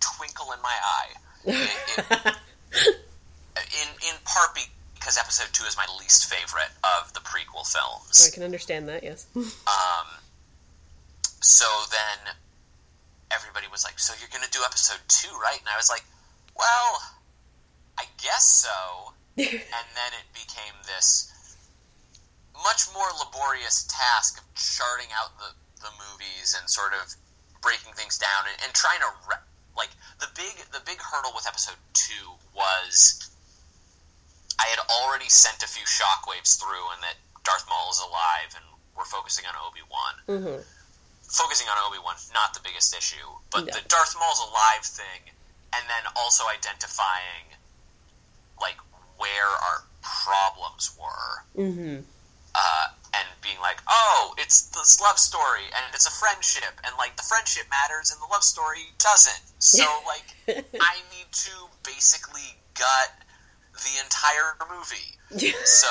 [0.00, 1.10] twinkle in my eye.
[1.44, 1.70] It,
[2.72, 2.96] it,
[3.56, 4.56] in in part
[4.94, 8.28] because episode two is my least favorite of the prequel films.
[8.28, 9.02] I can understand that.
[9.02, 9.26] Yes.
[9.36, 10.08] um.
[11.40, 12.34] So then
[13.32, 16.04] everybody was like, "So you're going to do episode two, right?" And I was like,
[16.56, 17.00] "Well,
[17.98, 21.32] I guess so." and then it became this
[22.62, 25.50] much more laborious task of charting out the,
[25.82, 27.12] the movies and sort of
[27.64, 31.48] breaking things down and, and trying to re- like the big the big hurdle with
[31.48, 33.24] episode two was
[34.60, 38.64] I had already sent a few shockwaves through and that Darth Maul is alive and
[38.96, 40.14] we're focusing on Obi Wan.
[40.28, 40.62] Mm-hmm.
[41.26, 45.34] Focusing on Obi Wan, not the biggest issue, but the Darth Maul's alive thing,
[45.74, 47.50] and then also identifying
[48.60, 48.76] like
[49.18, 51.62] where our problems were.
[51.64, 52.00] Mm-hmm.
[52.54, 52.86] Uh,
[53.18, 57.22] and being like, oh, it's this love story, and it's a friendship, and like the
[57.22, 59.42] friendship matters, and the love story doesn't.
[59.58, 61.50] So like, I need to
[61.84, 63.12] basically gut
[63.72, 65.10] the entire movie.
[65.64, 65.88] So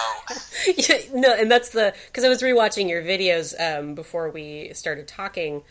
[0.77, 5.05] yeah, no, and that's the because I was rewatching your videos um, before we started
[5.05, 5.63] talking,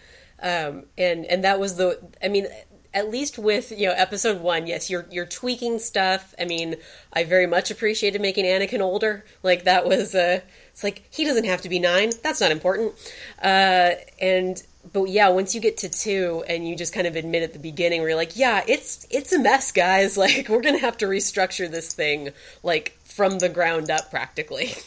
[0.42, 2.48] um, and and that was the I mean
[2.94, 6.34] at least with you know episode one, yes, you're you're tweaking stuff.
[6.38, 6.76] I mean,
[7.12, 9.24] I very much appreciated making Anakin older.
[9.42, 10.40] Like that was uh,
[10.72, 12.12] it's like he doesn't have to be nine.
[12.22, 12.94] That's not important.
[13.42, 17.42] Uh, and but yeah, once you get to two and you just kind of admit
[17.42, 20.16] at the beginning where you're like, yeah, it's it's a mess, guys.
[20.22, 22.30] Like we're gonna have to restructure this thing
[22.62, 24.74] like from the ground up, practically.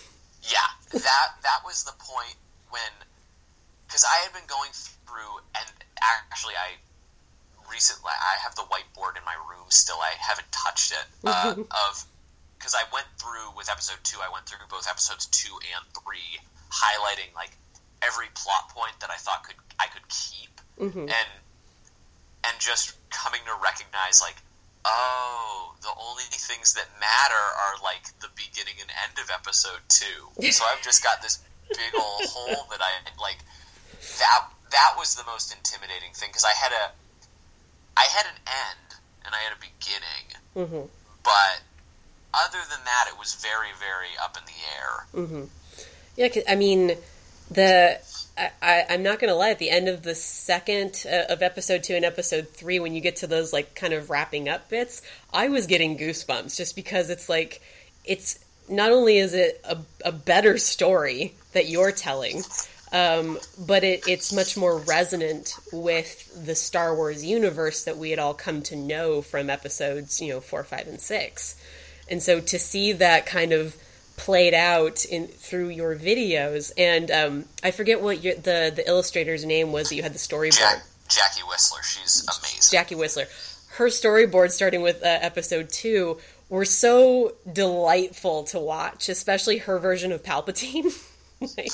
[0.48, 2.36] Yeah, that that was the point
[2.70, 2.82] when
[3.88, 5.66] because I had been going through and
[6.30, 6.78] actually I
[7.72, 9.98] recently I have the whiteboard in my room still.
[10.00, 11.06] I haven't touched it.
[11.24, 11.56] Uh,
[11.90, 12.06] of
[12.66, 14.18] because I went through with episode two.
[14.26, 16.42] I went through both episodes two and three,
[16.74, 17.54] highlighting like
[18.02, 20.50] every plot point that I thought could I could keep,
[20.82, 21.06] mm-hmm.
[21.06, 21.30] and
[22.42, 24.42] and just coming to recognize like
[24.82, 30.50] oh, the only things that matter are like the beginning and end of episode two.
[30.50, 31.38] so I've just got this
[31.70, 32.90] big old hole that I
[33.22, 33.38] like.
[34.18, 34.42] That
[34.74, 36.86] that was the most intimidating thing because I had a
[37.94, 38.90] I had an end
[39.22, 40.26] and I had a beginning,
[40.58, 40.90] mm-hmm.
[41.22, 41.62] but
[42.44, 45.26] other than that, it was very, very up in the air.
[45.26, 45.44] Mm-hmm.
[46.18, 46.98] Yeah, I mean,
[47.52, 48.00] the
[48.38, 49.52] I, am not going to lie.
[49.52, 53.02] At the end of the second uh, of episode two and episode three, when you
[53.02, 55.02] get to those like kind of wrapping up bits,
[55.34, 57.62] I was getting goosebumps just because it's like
[58.04, 62.42] it's not only is it a, a better story that you're telling,
[62.92, 68.20] um, but it, it's much more resonant with the Star Wars universe that we had
[68.20, 71.56] all come to know from episodes, you know, four, five, and six.
[72.10, 73.76] And so to see that kind of
[74.18, 79.46] played out in through your videos, and um, I forget what your, the the illustrator's
[79.46, 80.58] name was that you had the storyboard.
[80.58, 82.78] Jack, Jackie Whistler, she's amazing.
[82.78, 83.26] Jackie Whistler,
[83.76, 86.18] her storyboard starting with uh, episode two
[86.50, 90.94] were so delightful to watch, especially her version of Palpatine.
[91.42, 91.72] like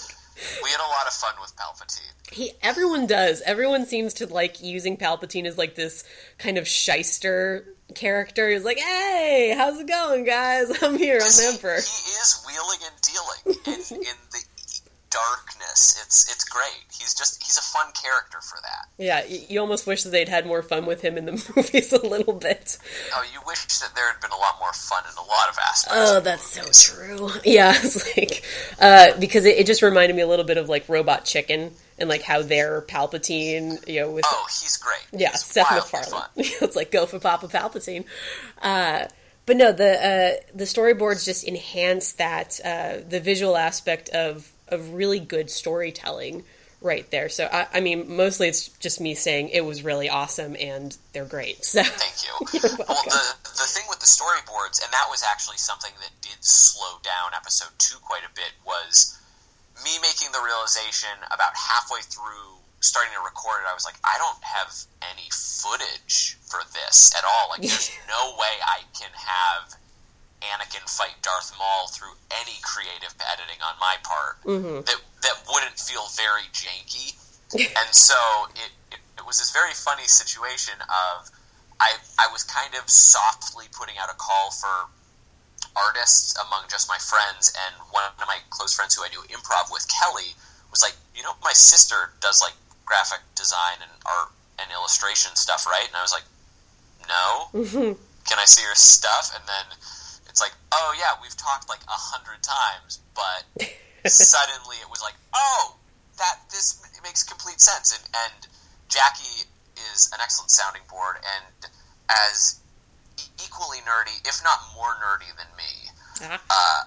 [0.64, 2.12] we had a lot of fun with Palpatine.
[2.32, 3.42] He, everyone does.
[3.42, 6.04] Everyone seems to like using Palpatine as like this
[6.38, 8.50] kind of shyster character.
[8.50, 10.72] He's like, "Hey, how's it going, guys?
[10.84, 11.16] I'm here.
[11.16, 14.40] I'm the Emperor." He is wheeling and dealing in, in the
[15.12, 16.02] darkness.
[16.04, 16.84] It's it's great.
[16.90, 18.88] He's just he's a fun character for that.
[18.98, 22.06] Yeah, you almost wish that they'd had more fun with him in the movies a
[22.06, 22.78] little bit.
[23.14, 25.58] Oh, you wish that there had been a lot more fun in a lot of
[25.60, 25.98] aspects.
[26.00, 27.30] Oh, that's so true.
[27.44, 28.44] Yeah, it's like
[28.80, 31.72] uh, because it, it, just reminded me a little bit of like Robot Chicken
[32.02, 33.88] and like how they're Palpatine.
[33.88, 35.06] You know, with oh, he's great.
[35.14, 36.24] Yeah, he's Seth MacFarlane.
[36.36, 38.06] it's like go for Papa Palpatine.
[38.62, 39.06] Uh,
[39.46, 44.94] but no, the uh, the storyboards just enhance that uh, the visual aspect of of
[44.94, 46.44] really good storytelling
[46.82, 47.30] right there.
[47.30, 51.26] So I, I, mean, mostly it's just me saying it was really awesome and they're
[51.26, 51.64] great.
[51.72, 52.60] So thank you.
[52.80, 56.98] well, the the thing with the storyboards, and that was actually something that did slow
[57.04, 59.18] down episode two quite a bit, was
[59.84, 63.70] me making the realization about halfway through starting to record it.
[63.70, 64.74] I was like, I don't have
[65.14, 67.54] any footage for this at all.
[67.54, 69.78] Like, there's no way I can have
[70.42, 74.82] Anakin fight Darth Maul through any creative editing on my part mm-hmm.
[74.82, 77.14] that that wouldn't feel very janky.
[77.54, 78.18] and so
[78.56, 81.30] it, it, it was this very funny situation of
[81.80, 84.90] I I was kind of softly putting out a call for
[85.76, 89.72] artists among just my friends, and one of my close friends who I do improv
[89.72, 90.36] with, Kelly,
[90.70, 92.54] was like, you know, my sister does like
[92.86, 95.86] graphic design and art and illustration stuff, right?
[95.88, 96.28] And I was like,
[97.08, 97.28] no.
[97.54, 97.94] Mm-hmm.
[98.28, 99.32] Can I see your stuff?
[99.36, 99.78] And then
[100.30, 103.44] it's like, oh yeah, we've talked like a hundred times, but
[104.10, 105.76] suddenly it was like, oh,
[106.18, 107.98] that this makes complete sense.
[107.98, 108.48] And, and
[108.88, 109.50] Jackie
[109.92, 111.72] is an excellent sounding board, and
[112.32, 112.61] as
[113.44, 115.72] equally nerdy, if not more nerdy than me.
[116.22, 116.38] Uh-huh.
[116.50, 116.84] Uh,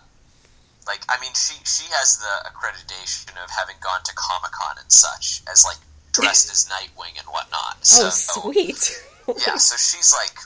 [0.87, 4.93] like, I mean, she she has the accreditation of having gone to Comic Con and
[4.93, 5.79] such, as like
[6.13, 7.77] dressed as Nightwing and whatnot.
[7.85, 9.03] Oh, so, oh, sweet.
[9.47, 10.39] yeah, so she's like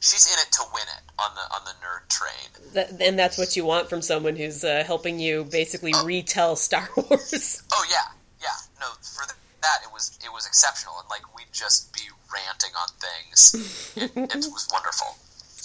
[0.00, 2.72] she's in it to win it on the on the nerd train.
[2.74, 6.04] That, and that's what you want from someone who's uh, helping you basically oh.
[6.04, 7.62] retell Star Wars.
[7.72, 8.10] Oh yeah,
[8.40, 8.48] yeah.
[8.80, 12.02] No, for the, that it was it was exceptional, and like we'd just be
[12.32, 13.94] ranting on things.
[13.96, 15.16] it, it was wonderful.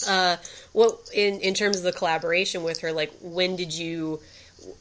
[0.08, 0.38] Uh,
[0.74, 2.92] what in in terms of the collaboration with her?
[2.92, 4.20] Like, when did you?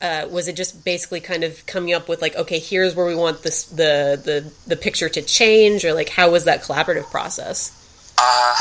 [0.01, 3.15] Uh, was it just basically kind of coming up with like, okay, here's where we
[3.15, 7.81] want this the the the picture to change, or like, how was that collaborative process?
[8.19, 8.57] Uh,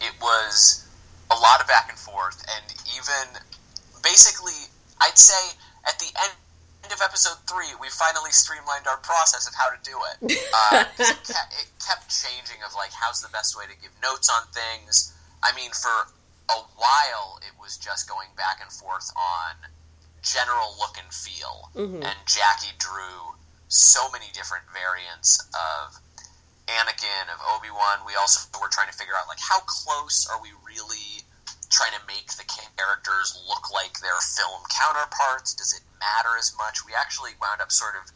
[0.00, 0.86] it was
[1.30, 3.40] a lot of back and forth, and even
[4.02, 4.52] basically,
[5.00, 5.56] I'd say
[5.86, 6.32] at the end
[6.92, 10.36] of episode three, we finally streamlined our process of how to do it.
[10.52, 14.28] Uh, it, kept, it kept changing of like, how's the best way to give notes
[14.28, 15.14] on things
[15.44, 16.08] I mean, for
[16.48, 19.68] a while, it was just going back and forth on
[20.24, 21.68] general look and feel.
[21.76, 22.02] Mm-hmm.
[22.02, 23.36] And Jackie drew
[23.68, 26.00] so many different variants of
[26.66, 28.00] Anakin, of Obi Wan.
[28.08, 31.20] We also were trying to figure out like how close are we really
[31.70, 35.54] trying to make the characters look like their film counterparts?
[35.54, 36.84] Does it matter as much?
[36.86, 38.10] We actually wound up sort of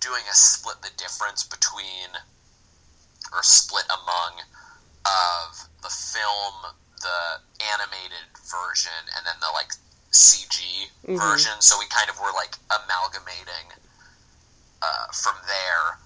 [0.00, 2.14] doing a split the difference between
[3.32, 4.40] or split among
[5.06, 7.20] of the film, the
[7.74, 9.72] animated version, and then the like
[10.12, 10.62] CG
[11.04, 11.16] mm-hmm.
[11.16, 11.54] version.
[11.60, 13.66] So we kind of were like amalgamating
[14.82, 15.98] uh, from there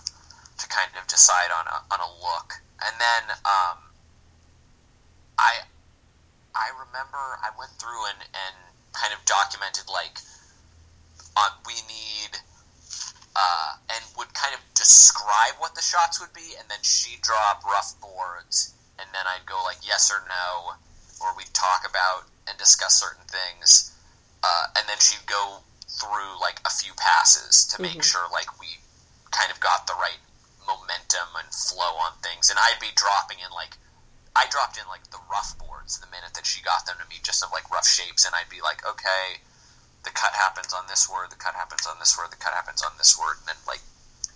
[0.59, 3.79] to kind of decide on a on a look, and then um,
[5.39, 5.65] I
[6.61, 8.57] I remember I went through and and
[8.93, 10.21] kind of documented like
[11.37, 12.37] on we need.
[13.31, 17.39] Uh, and would kind of describe what the shots would be, and then she'd draw
[17.55, 20.75] up rough boards, and then I'd go like yes or no,
[21.23, 23.95] or we'd talk about and discuss certain things,
[24.43, 28.11] uh, and then she'd go through like a few passes to make mm-hmm.
[28.11, 28.67] sure like we
[29.31, 30.21] kind of got the right
[30.67, 33.79] momentum and flow on things, and I'd be dropping in like
[34.37, 37.17] I dropped in like the rough boards the minute that she got them to me,
[37.23, 39.43] just of like rough shapes, and I'd be like, okay,
[40.05, 42.83] the cut happens on this word, the cut happens on this word, the cut happens
[42.83, 43.83] on this word, and then like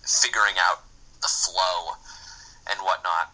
[0.03, 0.83] figuring out
[1.21, 1.95] the flow
[2.69, 3.31] and whatnot.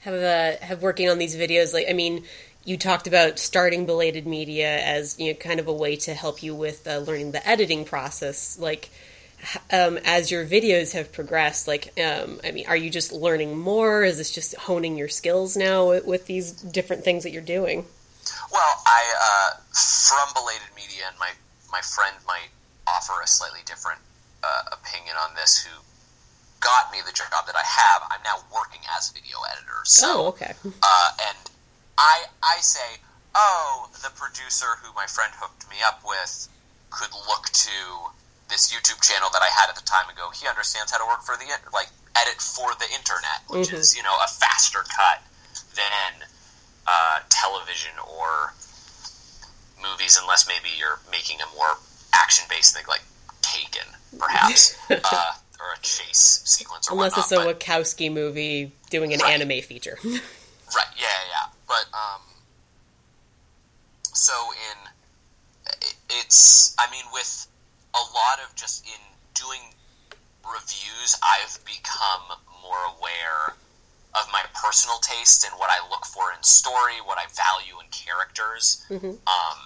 [0.00, 2.22] Have uh, have working on these videos like i mean
[2.66, 6.42] you talked about starting belated media as you know kind of a way to help
[6.42, 8.58] you with uh, learning the editing process.
[8.58, 8.90] Like
[9.70, 14.02] um, as your videos have progressed like um, i mean are you just learning more
[14.02, 17.84] is this just honing your skills now with, with these different things that you're doing
[18.52, 21.30] well i uh, from belated media and my
[21.70, 22.48] my friend might
[22.86, 24.00] offer a slightly different
[24.42, 25.70] uh, opinion on this who
[26.60, 29.80] got me the job that I have, I'm now working as a video editor.
[29.84, 30.54] So, oh, okay.
[30.64, 31.38] Uh, and
[31.98, 33.00] I I say,
[33.34, 36.48] oh, the producer who my friend hooked me up with
[36.90, 37.78] could look to
[38.48, 41.22] this YouTube channel that I had at the time ago, he understands how to work
[41.22, 43.76] for the like edit for the internet, which mm-hmm.
[43.76, 45.22] is you know a faster cut
[45.74, 46.26] than
[46.86, 48.54] uh, television or
[49.82, 51.76] movies, unless maybe you're making a more
[52.14, 53.02] action based thing like
[53.42, 53.86] Taken,
[54.18, 54.76] perhaps.
[54.90, 59.40] uh, or a chase sequence, or unless whatnot, it's a Wachowski movie doing an right.
[59.40, 59.96] anime feature.
[60.04, 60.20] right?
[60.96, 61.46] Yeah, yeah.
[61.68, 62.20] But um,
[64.12, 64.32] so
[64.72, 64.88] in
[65.80, 67.46] it, it's, I mean, with
[67.96, 69.00] a lot of just in
[69.34, 69.60] doing
[70.44, 73.56] reviews, I've become more aware
[74.14, 77.86] of my personal taste and what I look for in story, what I value in
[77.90, 78.84] characters.
[78.88, 79.16] Mm-hmm.
[79.16, 79.58] Um,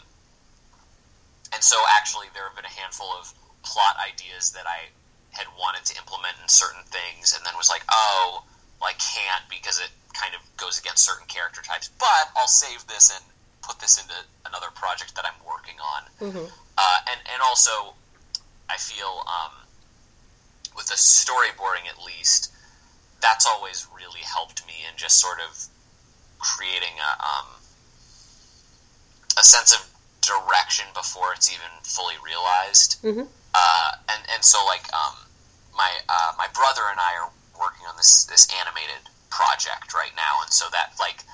[1.53, 4.89] and so, actually, there have been a handful of plot ideas that I
[5.31, 8.43] had wanted to implement in certain things and then was like, oh,
[8.81, 11.91] well, I can't because it kind of goes against certain character types.
[11.99, 13.23] But I'll save this and
[13.63, 14.15] put this into
[14.47, 16.03] another project that I'm working on.
[16.19, 16.47] Mm-hmm.
[16.79, 17.95] Uh, and and also,
[18.71, 19.53] I feel um,
[20.77, 22.53] with the storyboarding at least,
[23.21, 25.67] that's always really helped me in just sort of
[26.39, 27.47] creating a um,
[29.39, 29.83] a sense of
[30.23, 33.03] direction before it's even fully realized.
[33.03, 33.27] Mm-hmm.
[33.55, 35.17] Uh, and and so like um,
[35.77, 40.43] my uh, my brother and I are working on this this animated project right now,
[40.43, 41.25] and so that like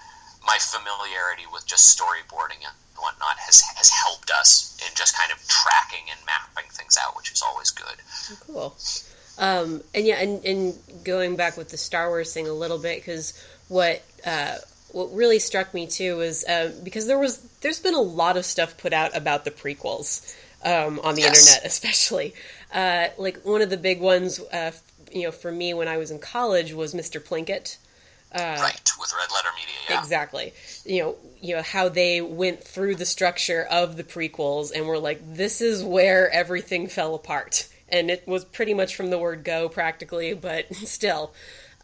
[0.45, 5.39] my familiarity with just storyboarding and whatnot has has helped us in just kind of
[5.49, 7.97] tracking and mapping things out, which is always good.
[8.47, 8.77] Cool.
[9.39, 10.75] Um, and yeah, and, and
[11.05, 13.39] going back with the Star Wars thing a little bit, because
[13.69, 14.57] what uh,
[14.93, 18.45] what really struck me too was uh, because there was there's been a lot of
[18.45, 20.35] stuff put out about the prequels
[20.65, 21.47] um, on the yes.
[21.47, 22.35] internet, especially
[22.75, 24.41] uh, like one of the big ones.
[24.41, 24.73] Uh,
[25.13, 27.21] you know, for me when I was in college was Mr.
[27.21, 27.77] Plinkett.
[28.33, 29.99] Uh, right with Red Letter Media, yeah.
[30.01, 30.53] Exactly.
[30.85, 31.17] You know,
[31.47, 35.61] you know how they went through the structure of the prequels and were like, this
[35.61, 40.35] is where everything fell apart, and it was pretty much from the word go, practically,
[40.35, 41.33] but still.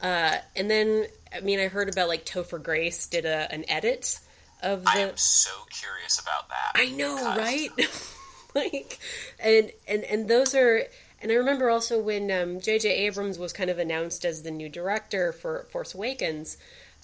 [0.01, 4.19] Uh, and then, I mean, I heard about like Topher Grace did a, an edit
[4.63, 4.91] of the.
[4.91, 6.73] I am so curious about that.
[6.75, 7.71] I know, right?
[8.55, 8.99] like,
[9.39, 10.83] and and and those are
[11.23, 12.89] and I remember also when um J.J.
[12.89, 16.57] Abrams was kind of announced as the new director for Force Awakens,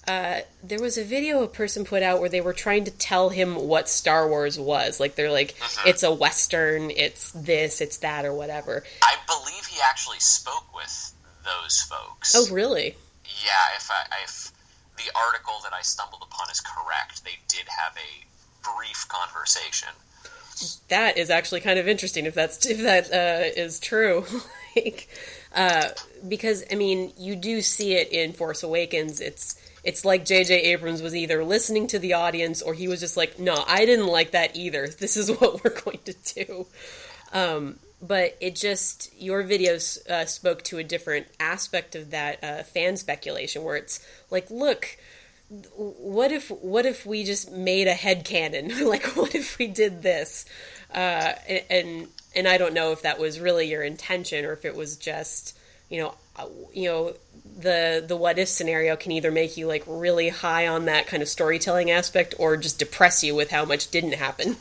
[0.07, 3.29] uh, there was a video a person put out where they were trying to tell
[3.29, 4.99] him what Star Wars was.
[4.99, 5.89] Like they're like, mm-hmm.
[5.89, 8.83] it's a western, it's this, it's that, or whatever.
[9.03, 11.13] I believe he actually spoke with
[11.45, 12.35] those folks.
[12.35, 12.95] Oh, really?
[13.25, 13.77] Yeah.
[13.77, 14.51] If I, if
[14.97, 18.25] the article that I stumbled upon is correct, they did have a
[18.63, 19.89] brief conversation
[20.89, 24.25] that is actually kind of interesting if that's if that uh, is true.
[24.75, 25.07] like,
[25.55, 25.89] uh,
[26.27, 29.21] because I mean, you do see it in Force Awakens.
[29.21, 30.55] It's it's like J.J.
[30.55, 34.07] Abrams was either listening to the audience or he was just like, "No, I didn't
[34.07, 34.87] like that either.
[34.99, 36.67] This is what we're going to do."
[37.31, 42.63] Um, but it just your videos uh, spoke to a different aspect of that uh,
[42.63, 44.97] fan speculation, where it's like, look
[45.75, 50.01] what if what if we just made a head canon like what if we did
[50.01, 50.45] this
[50.93, 51.33] uh,
[51.69, 54.95] and and i don't know if that was really your intention or if it was
[54.95, 55.57] just
[55.89, 57.13] you know uh, you know
[57.57, 61.21] the the what if scenario can either make you like really high on that kind
[61.21, 64.57] of storytelling aspect or just depress you with how much didn't happen.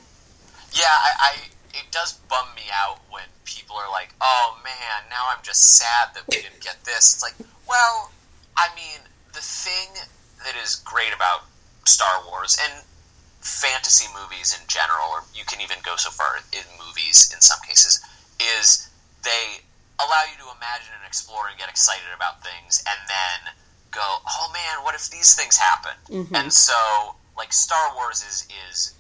[0.72, 1.34] Yeah i, I
[1.74, 6.09] it does bum me out when people are like oh man now i'm just sad
[6.14, 7.14] that we didn't get this.
[7.14, 7.34] It's like
[7.68, 8.11] well
[8.57, 9.01] i mean
[9.32, 9.89] the thing
[10.45, 11.43] that is great about
[11.84, 12.84] Star Wars and
[13.41, 17.59] fantasy movies in general, or you can even go so far in movies in some
[17.66, 18.01] cases,
[18.41, 18.89] is
[19.24, 19.62] they
[19.99, 23.55] allow you to imagine and explore and get excited about things, and then
[23.90, 26.34] go, "Oh man, what if these things happen?" Mm-hmm.
[26.34, 28.94] And so, like Star Wars is is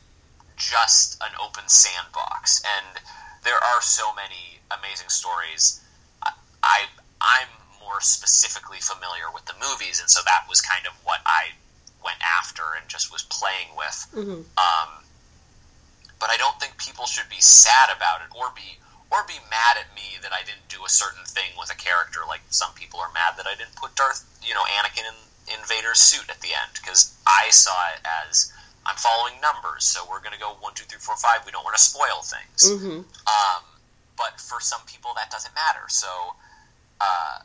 [0.56, 3.00] just an open sandbox, and
[3.44, 5.80] there are so many amazing stories.
[6.22, 6.32] I,
[6.62, 6.78] I
[7.20, 7.48] I'm
[7.80, 11.54] more specifically familiar with the movies, and so that was kind of what I
[12.04, 14.06] went after and just was playing with.
[14.14, 14.42] Mm-hmm.
[14.58, 14.90] Um,
[16.20, 18.78] but I don't think people should be sad about it or be
[19.10, 22.20] or be mad at me that I didn't do a certain thing with a character.
[22.28, 25.18] Like some people are mad that I didn't put Darth, you know, Anakin in,
[25.56, 28.52] in Vader's suit at the end because I saw it as
[28.84, 31.44] I'm following numbers, so we're going to go one, two, three, four, five.
[31.44, 32.72] We don't want to spoil things.
[32.72, 33.04] Mm-hmm.
[33.04, 33.62] Um,
[34.16, 35.84] but for some people, that doesn't matter.
[35.88, 36.08] So
[37.00, 37.38] uh,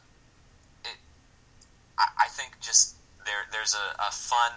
[2.00, 2.96] I, I think just
[3.26, 4.52] there there's a, a, fun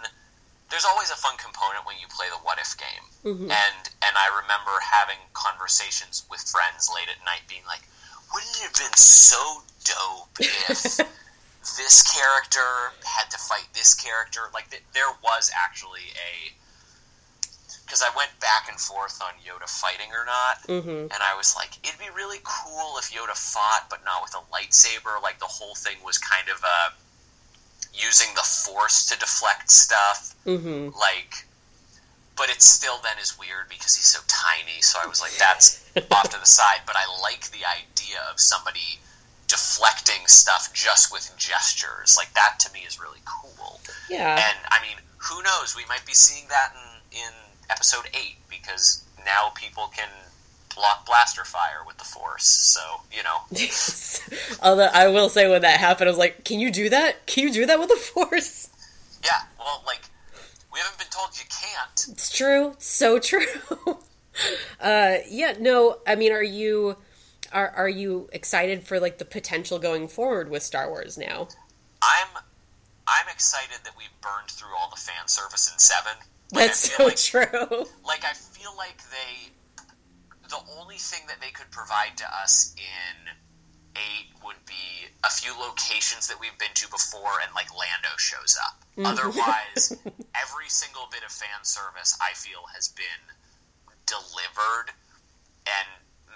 [0.71, 3.07] there's always a fun component when you play the what if game.
[3.23, 3.51] Mm-hmm.
[3.51, 7.83] And and I remember having conversations with friends late at night being like,
[8.35, 10.99] wouldn't it have been so dope if
[11.79, 14.51] this character had to fight this character?
[14.55, 16.55] Like th- there was actually a
[17.87, 21.07] because I went back and forth on Yoda fighting or not, mm-hmm.
[21.07, 24.43] and I was like, it'd be really cool if Yoda fought, but not with a
[24.51, 25.23] lightsaber.
[25.23, 27.06] Like the whole thing was kind of a
[27.97, 30.34] using the force to deflect stuff.
[30.44, 30.97] Mm-hmm.
[30.99, 31.47] Like,
[32.36, 34.80] but it still then is weird because he's so tiny.
[34.82, 36.80] So I was like, that's off to the side.
[36.86, 39.01] But I like the idea of somebody
[39.49, 42.16] deflecting stuff just with gestures.
[42.16, 43.80] Like that to me is really cool.
[44.11, 44.36] Yeah.
[44.36, 45.74] And I mean, who knows?
[45.76, 47.32] We might be seeing that in in
[47.70, 50.09] episode eight because now people can
[50.77, 52.45] block blaster fire with the force.
[52.45, 53.59] So you know.
[54.62, 57.27] Although I will say, when that happened, I was like, "Can you do that?
[57.27, 58.70] Can you do that with the force?"
[59.24, 59.43] Yeah.
[59.59, 60.03] Well, like
[60.72, 62.07] we haven't been told you can't.
[62.12, 62.74] It's true.
[62.79, 63.47] So true.
[64.81, 65.55] uh, yeah.
[65.59, 65.99] No.
[66.07, 66.97] I mean, are you
[67.53, 71.49] are are you excited for like the potential going forward with Star Wars now?
[72.03, 72.43] I'm
[73.09, 76.12] I'm excited that we burned through all the fan service in seven.
[76.53, 77.87] Like, That's so like, true.
[78.05, 79.51] Like I feel like they
[80.49, 83.16] the only thing that they could provide to us in
[83.97, 88.57] eight would be a few locations that we've been to before and like Lando shows
[88.61, 88.76] up.
[88.97, 89.07] Mm-hmm.
[89.07, 89.97] Otherwise,
[90.42, 93.24] every single bit of fan service I feel has been
[94.07, 94.92] delivered
[95.66, 95.88] and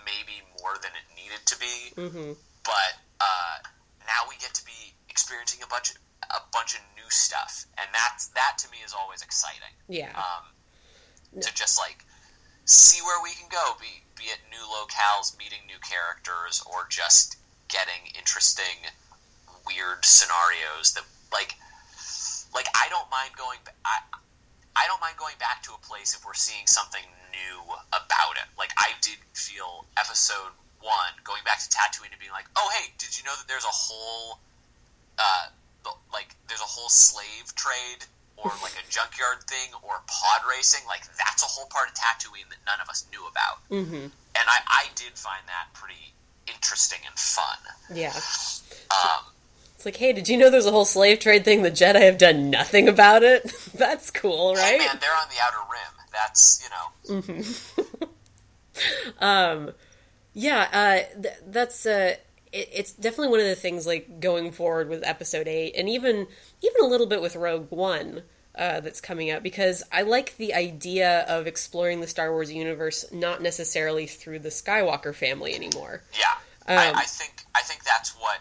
[0.05, 1.77] maybe more than it needed to be.
[1.97, 2.33] Mm-hmm.
[2.65, 3.57] But uh,
[4.05, 5.97] now we get to be experiencing a bunch of,
[6.31, 9.75] a bunch of new stuff, and that's that to me is always exciting.
[9.89, 10.13] Yeah.
[10.15, 10.45] Um,
[11.33, 11.41] no.
[11.41, 12.05] To just like
[12.65, 17.37] see where we can go, be be it new locales, meeting new characters, or just
[17.69, 18.77] getting interesting,
[19.67, 21.55] weird scenarios that like
[22.55, 23.59] like I don't mind going.
[23.85, 23.99] I
[24.77, 27.03] I don't mind going back to a place if we're seeing something
[27.33, 27.59] new
[27.91, 28.49] about it.
[28.59, 32.93] Like I did feel episode one going back to Tatooine and being like, oh hey,
[32.99, 34.39] did you know that there's a whole
[35.19, 35.47] uh,
[36.13, 38.05] like there's a whole slave trade
[38.43, 42.49] or like a junkyard thing or pod racing, like that's a whole part of Tatooine
[42.49, 43.61] that none of us knew about.
[43.71, 44.09] Mm-hmm.
[44.11, 46.15] And I, I did find that pretty
[46.47, 47.59] interesting and fun.
[47.93, 48.15] Yeah.
[48.91, 49.25] Um,
[49.81, 51.63] it's like, hey, did you know there's a whole slave trade thing?
[51.63, 53.45] The Jedi have done nothing about it.
[53.75, 54.79] that's cool, right?
[54.79, 56.07] Hey man, they're on the outer rim.
[56.13, 57.23] That's you know.
[59.19, 59.25] Mm-hmm.
[59.25, 59.71] um,
[60.35, 62.17] yeah, uh, th- that's uh,
[62.53, 66.27] it, it's definitely one of the things like going forward with Episode Eight, and even
[66.63, 68.23] even a little bit with Rogue One.
[68.53, 73.05] Uh, that's coming up because I like the idea of exploring the Star Wars universe
[73.13, 76.03] not necessarily through the Skywalker family anymore.
[76.19, 76.35] Yeah,
[76.67, 78.41] um, I, I, think I think that's what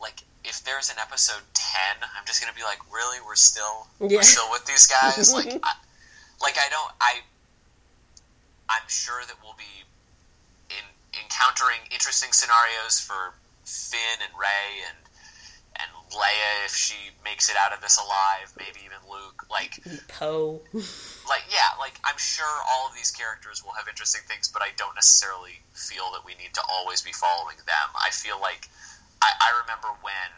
[0.00, 4.16] like if there's an episode ten, I'm just gonna be like, really, we're still yeah.
[4.16, 5.32] we're still with these guys.
[5.34, 5.72] like, I,
[6.42, 7.20] like I don't I
[8.68, 9.84] I'm sure that we'll be
[11.22, 14.98] encountering interesting scenarios for Finn and Rey and
[15.78, 19.46] and Leia if she makes it out of this alive, maybe even Luke.
[19.50, 20.60] Like Poe.
[21.28, 24.70] like yeah, like I'm sure all of these characters will have interesting things, but I
[24.76, 27.88] don't necessarily feel that we need to always be following them.
[27.94, 28.68] I feel like
[29.22, 30.30] I, I remember when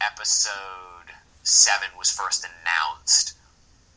[0.00, 1.08] episode
[1.42, 3.34] seven was first announced.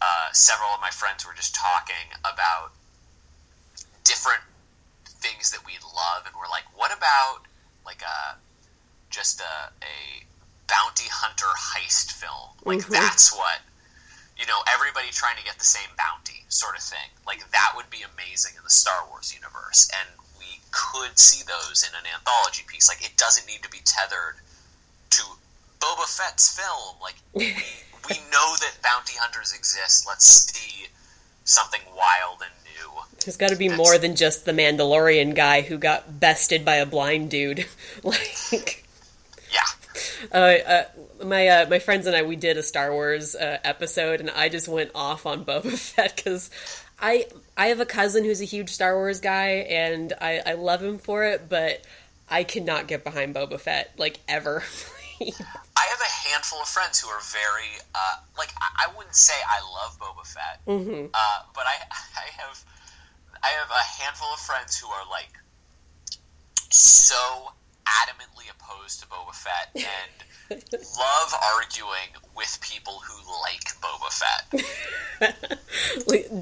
[0.01, 2.71] Uh, several of my friends were just talking about
[4.05, 4.41] different
[5.19, 7.41] things that we love, and we're like, what about
[7.85, 8.37] like a
[9.09, 9.43] just a,
[9.81, 9.97] a
[10.67, 12.53] bounty hunter heist film?
[12.65, 12.93] Like mm-hmm.
[12.93, 13.59] that's what
[14.39, 17.11] you know, everybody trying to get the same bounty sort of thing.
[17.27, 20.07] Like that would be amazing in the Star Wars universe, and
[20.39, 22.87] we could see those in an anthology piece.
[22.87, 24.39] Like it doesn't need to be tethered
[25.11, 25.23] to
[25.81, 26.95] Boba Fett's film.
[27.03, 27.51] Like we
[28.07, 30.07] we know that bounty hunters exist.
[30.07, 30.87] Let's see
[31.43, 32.55] something wild and
[33.21, 36.85] there's got to be more than just the Mandalorian guy who got bested by a
[36.85, 37.65] blind dude.
[38.03, 38.85] like,
[39.51, 40.29] yeah.
[40.33, 40.83] Uh, uh,
[41.25, 44.49] my uh, my friends and I we did a Star Wars uh, episode, and I
[44.49, 46.49] just went off on Boba Fett because
[46.99, 50.83] I I have a cousin who's a huge Star Wars guy, and I, I love
[50.83, 51.83] him for it, but
[52.29, 54.63] I cannot get behind Boba Fett like ever.
[55.21, 59.33] I have a handful of friends who are very uh, like I, I, wouldn't say
[59.45, 61.07] I love Boba Fett, mm-hmm.
[61.13, 61.75] uh, but I
[62.15, 62.63] I have
[63.43, 65.31] I have a handful of friends who are like
[66.69, 67.51] so
[67.87, 74.43] adamantly opposed to Boba Fett and love arguing with people who like Boba Fett.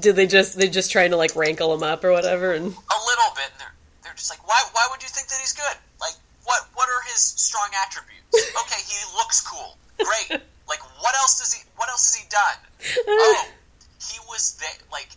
[0.00, 2.52] Do they just they just trying to like rankle him up or whatever?
[2.52, 3.50] And a little bit.
[3.52, 3.74] And they're
[4.04, 5.76] they're just like, why why would you think that he's good?
[6.00, 8.14] Like, what what are his strong attributes?
[8.58, 9.78] Okay, he looks cool.
[9.96, 10.42] Great.
[10.68, 12.58] Like, what else does he what else has he done?
[13.08, 13.48] Oh,
[13.98, 14.68] he was there.
[14.92, 15.08] Like,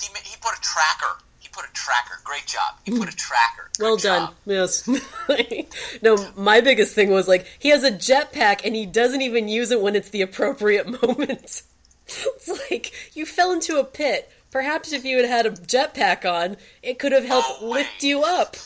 [0.00, 1.22] he he put a tracker
[1.56, 2.20] put a tracker.
[2.22, 2.74] Great job.
[2.84, 3.16] You put a mm.
[3.16, 3.70] tracker.
[3.78, 4.28] Good well job.
[4.28, 4.54] done.
[4.54, 4.88] Yes.
[6.02, 9.70] no, my biggest thing was like he has a jetpack and he doesn't even use
[9.70, 11.62] it when it's the appropriate moment.
[12.06, 14.30] it's like you fell into a pit.
[14.50, 18.22] Perhaps if you had had a jetpack on, it could have helped oh, lift you
[18.22, 18.56] up.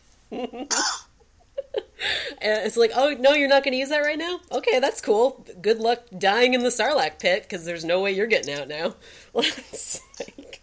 [0.30, 0.68] and
[2.40, 4.40] it's like, oh no, you're not going to use that right now.
[4.50, 5.44] Okay, that's cool.
[5.60, 8.94] Good luck dying in the Sarlacc pit because there's no way you're getting out now.
[9.34, 10.57] like,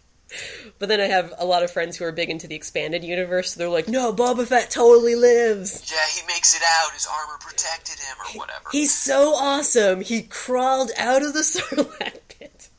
[0.79, 3.53] but then I have a lot of friends who are big into the expanded universe.
[3.53, 5.91] So they're like, no, Boba Fett totally lives.
[5.91, 6.91] Yeah, he makes it out.
[6.93, 8.69] His armor protected him, or whatever.
[8.71, 10.01] He's so awesome.
[10.01, 12.69] He crawled out of the Sarlacc pit.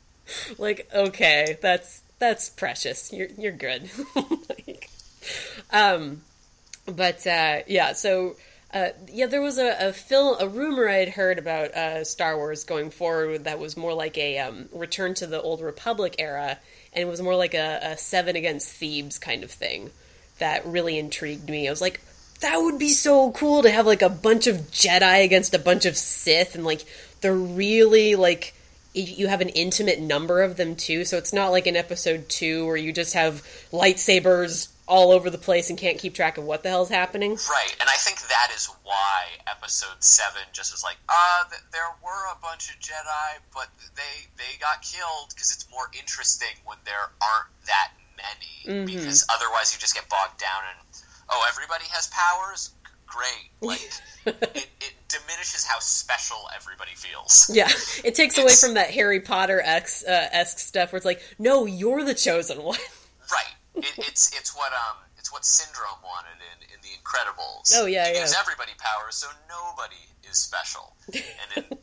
[0.57, 3.11] like, okay, that's that's precious.
[3.11, 3.89] You're you're good.
[4.15, 4.89] like,
[5.71, 6.21] um,
[6.85, 8.35] but uh, yeah, so.
[8.77, 12.37] Uh, yeah, there was a, a film, a rumor I had heard about uh, Star
[12.37, 16.59] Wars going forward that was more like a um, return to the old Republic era,
[16.93, 19.89] and it was more like a, a seven against Thebes kind of thing
[20.37, 21.67] that really intrigued me.
[21.67, 22.01] I was like,
[22.41, 25.87] that would be so cool to have like a bunch of Jedi against a bunch
[25.87, 26.85] of Sith, and like
[27.21, 28.53] they're really like
[28.93, 31.03] you have an intimate number of them too.
[31.03, 35.37] So it's not like in episode two where you just have lightsabers all over the
[35.37, 37.31] place and can't keep track of what the hell's happening.
[37.31, 41.91] Right, and I think that is why episode seven just was like, uh, th- there
[42.03, 46.77] were a bunch of Jedi, but they they got killed because it's more interesting when
[46.85, 48.77] there aren't that many.
[48.79, 48.85] Mm-hmm.
[48.85, 50.87] Because otherwise, you just get bogged down and
[51.29, 52.71] oh, everybody has powers.
[53.05, 53.89] Great, like
[54.25, 57.49] it, it diminishes how special everybody feels.
[57.53, 57.69] Yeah,
[58.03, 62.03] it takes away from that Harry Potter esque uh, stuff where it's like, no, you're
[62.03, 62.79] the chosen one.
[63.31, 67.73] Right it, it's it's what um it's what Syndrome wanted in, in the Incredibles.
[67.75, 68.19] Oh yeah, he yeah.
[68.21, 69.95] gives everybody powers, so nobody
[70.29, 71.23] is special, and,
[71.55, 71.77] it, and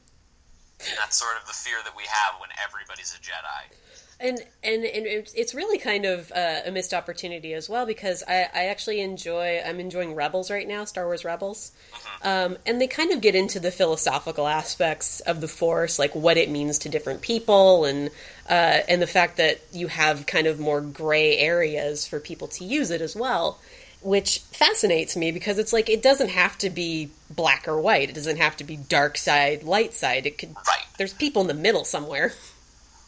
[0.78, 3.76] that's that's sort of the fear that we have when everybody's a Jedi.
[4.20, 8.48] And and, and it's really kind of uh, a missed opportunity as well because I,
[8.54, 12.26] I actually enjoy I'm enjoying Rebels right now Star Wars Rebels, mm-hmm.
[12.26, 16.36] um, and they kind of get into the philosophical aspects of the Force, like what
[16.36, 18.10] it means to different people, and
[18.48, 22.64] uh, and the fact that you have kind of more gray areas for people to
[22.64, 23.58] use it as well
[24.04, 28.10] which fascinates me because it's like it doesn't have to be black or white.
[28.10, 30.26] It doesn't have to be dark side, light side.
[30.26, 30.54] It could.
[30.54, 30.84] Right.
[30.98, 32.32] There's people in the middle somewhere.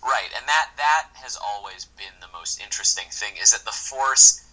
[0.03, 4.45] Right, and that that has always been the most interesting thing is that the Force.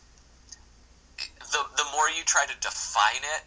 [1.38, 3.44] The the more you try to define it,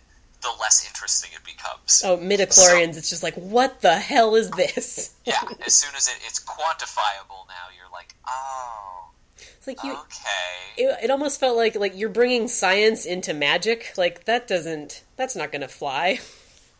[0.47, 2.03] the less interesting it becomes.
[2.05, 2.95] Oh, midichlorians!
[2.95, 5.15] So, it's just like, what the hell is this?
[5.25, 5.35] yeah,
[5.65, 9.93] as soon as it, it's quantifiable now, you're like, oh It's like you.
[9.93, 10.83] Okay.
[10.85, 13.93] It, it almost felt like like you're bringing science into magic.
[13.97, 15.03] Like that doesn't.
[15.17, 16.21] That's not going to fly.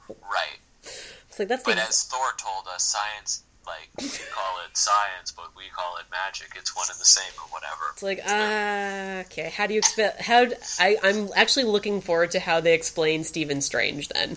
[0.09, 0.59] Right.
[0.83, 1.65] It's like that's.
[1.65, 6.05] But as Thor told us, science like we call it science, but we call it
[6.11, 6.53] magic.
[6.57, 7.83] It's one and the same, or whatever.
[7.93, 9.51] It's like, ah, uh, okay.
[9.51, 10.23] How do you expect?
[10.23, 10.47] How
[10.79, 10.97] I?
[11.03, 14.37] I'm actually looking forward to how they explain Stephen Strange then.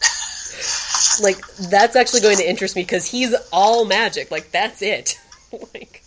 [1.22, 1.38] like
[1.70, 4.30] that's actually going to interest me because he's all magic.
[4.30, 5.18] Like that's it.
[5.74, 6.02] like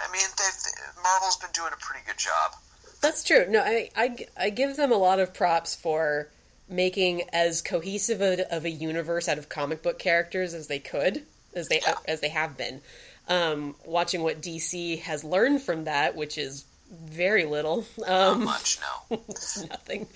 [0.00, 0.26] I mean,
[1.02, 2.52] Marvel's been doing a pretty good job.
[3.00, 3.46] That's true.
[3.48, 6.28] No, I, I, I give them a lot of props for
[6.72, 11.22] making as cohesive a, of a universe out of comic book characters as they could,
[11.54, 11.94] as they yeah.
[12.06, 12.80] as they have been.
[13.28, 17.86] Um, watching what DC has learned from that, which is very little.
[18.06, 19.22] Um, Not much, no.
[19.28, 20.06] it's nothing.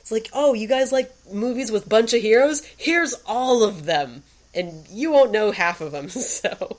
[0.00, 2.64] It's like, oh, you guys like movies with bunch of heroes?
[2.76, 4.22] Here's all of them,
[4.54, 6.08] and you won't know half of them.
[6.16, 6.78] So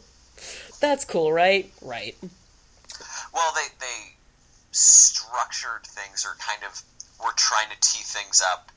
[0.79, 1.71] that's cool, right?
[1.81, 2.15] Right.
[3.33, 4.15] Well, they they
[4.71, 6.81] structured things or kind of
[7.23, 8.71] were trying to tee things up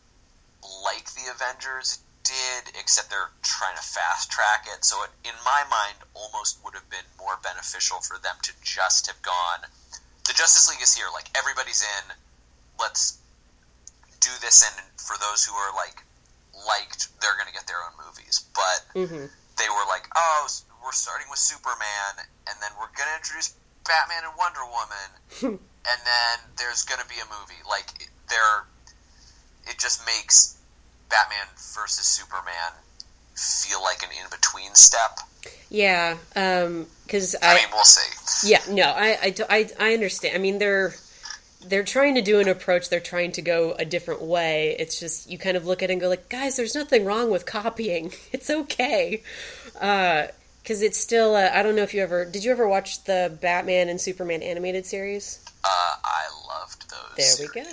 [0.85, 4.85] like the Avengers did, except they're trying to fast track it.
[4.85, 9.07] So it, in my mind, almost would have been more beneficial for them to just
[9.07, 9.67] have gone.
[10.27, 12.15] The Justice League is here, like everybody's in.
[12.79, 13.19] Let's
[14.21, 16.05] do this, and for those who are like
[16.67, 18.45] liked, they're going to get their own movies.
[18.53, 19.27] But mm-hmm.
[19.59, 20.49] they were like, oh,
[20.85, 25.09] we're starting with Superman, and then we're going to introduce Batman and Wonder Woman,
[25.89, 27.61] and then there's going to be a movie.
[27.69, 27.89] Like
[28.29, 28.69] there,
[29.71, 30.59] it just makes
[31.09, 32.73] Batman versus Superman
[33.35, 35.19] feel like an in between step.
[35.71, 38.49] Yeah, because um, I, I, mean, we'll see.
[38.51, 40.35] Yeah, no, I, I, I, I understand.
[40.35, 40.95] I mean, they're
[41.65, 42.89] they're trying to do an approach.
[42.89, 44.77] They're trying to go a different way.
[44.79, 47.31] It's just you kind of look at it and go like, guys, there's nothing wrong
[47.31, 48.13] with copying.
[48.33, 49.23] It's okay.
[49.81, 50.27] Uh,
[50.63, 51.35] because it's still.
[51.35, 52.45] Uh, I don't know if you ever did.
[52.45, 55.45] You ever watch the Batman and Superman animated series?
[55.65, 55.69] Uh,
[56.05, 57.17] I loved those.
[57.17, 57.55] There series.
[57.55, 57.71] we go.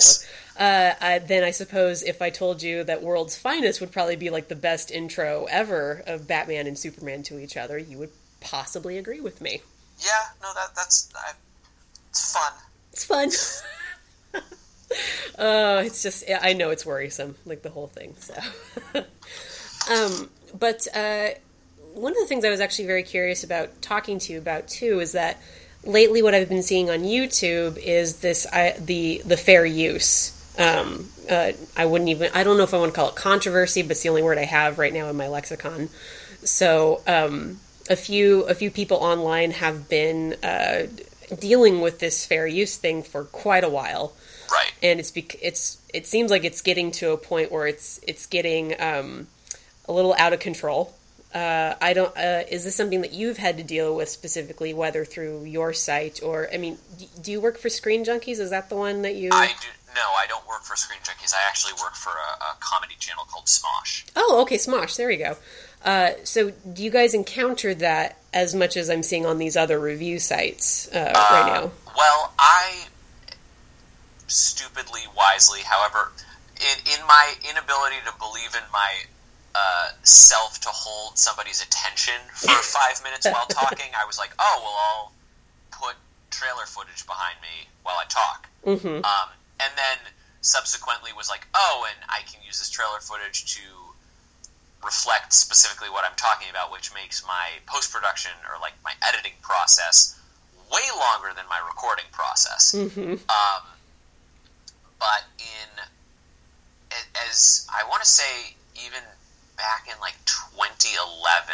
[0.57, 4.29] Uh, I, then I suppose if I told you that World's Finest would probably be
[4.29, 8.97] like the best intro ever of Batman and Superman to each other, you would possibly
[8.97, 9.61] agree with me.
[9.99, 11.33] Yeah, no, that that's I,
[12.09, 12.53] it's fun.
[12.91, 13.31] It's fun.
[15.37, 18.15] Oh, it's just I know it's worrisome, like the whole thing.
[18.19, 18.33] So,
[19.91, 21.29] um, but uh,
[21.93, 24.99] one of the things I was actually very curious about talking to you about too
[24.99, 25.39] is that
[25.83, 30.33] lately what I've been seeing on YouTube is this I, the the fair use.
[30.57, 33.81] Um, uh, I wouldn't even I don't know if I want to call it controversy,
[33.81, 35.89] but it's the only word I have right now in my lexicon.
[36.43, 40.87] So um, a few a few people online have been uh,
[41.39, 44.13] dealing with this fair use thing for quite a while.
[44.51, 44.71] Right.
[44.81, 48.25] And it's bec- it's it seems like it's getting to a point where it's it's
[48.25, 49.27] getting um,
[49.87, 50.93] a little out of control
[51.33, 52.15] uh, I don't.
[52.17, 56.21] Uh, is this something that you've had to deal with specifically, whether through your site
[56.23, 56.49] or?
[56.53, 56.77] I mean,
[57.21, 58.39] do you work for Screen Junkies?
[58.39, 59.29] Is that the one that you?
[59.31, 59.67] I do.
[59.93, 60.36] No, I don't
[60.67, 61.33] for Screen Junkies.
[61.33, 64.09] I actually work for a, a comedy channel called Smosh.
[64.15, 64.97] Oh, okay, Smosh.
[64.97, 65.37] There we go.
[65.83, 69.79] Uh, so, do you guys encounter that as much as I'm seeing on these other
[69.79, 71.71] review sites uh, right now?
[71.95, 72.87] Well, I
[74.27, 76.11] stupidly, wisely, however,
[76.59, 78.91] in, in my inability to believe in my
[79.55, 84.59] uh, self to hold somebody's attention for five minutes while talking, I was like, oh,
[84.61, 85.11] well, I'll
[85.71, 85.95] put
[86.29, 88.49] trailer footage behind me while I talk.
[88.65, 89.05] Mm-hmm.
[89.05, 89.97] Um, and then
[90.47, 93.61] subsequently was like, oh, and I can use this trailer footage to
[94.83, 99.35] reflect specifically what I'm talking about, which makes my post production or like my editing
[99.41, 100.17] process
[100.71, 102.73] way longer than my recording process.
[102.75, 103.19] Mm-hmm.
[103.27, 103.63] Um,
[104.99, 105.69] but in
[107.27, 109.03] as I want to say, even
[109.57, 111.51] back in like 2011,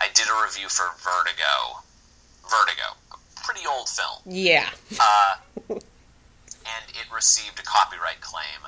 [0.00, 1.80] I did a review for Vertigo.
[2.44, 4.20] Vertigo, a pretty old film.
[4.26, 4.68] Yeah.
[5.00, 5.36] uh,
[6.76, 8.60] and it received a copyright claim.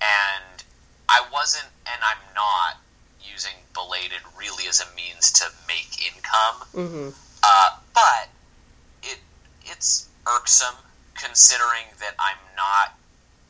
[0.00, 0.62] And
[1.08, 2.80] I wasn't, and I'm not
[3.22, 6.58] using belated, really as a means to make income.
[6.74, 7.08] Mm-hmm.
[7.42, 8.28] Uh, but
[9.02, 9.18] it
[9.66, 10.76] it's irksome
[11.14, 12.94] considering that I'm not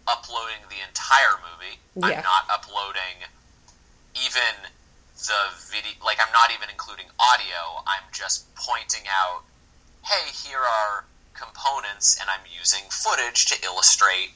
[0.09, 1.77] uploading the entire movie.
[1.97, 2.19] Yeah.
[2.19, 3.25] I'm not uploading
[4.17, 4.55] even
[5.17, 5.93] the video.
[6.05, 7.83] Like I'm not even including audio.
[7.87, 9.43] I'm just pointing out,
[10.05, 11.05] hey, here are
[11.43, 14.31] components, and I'm using footage to illustrate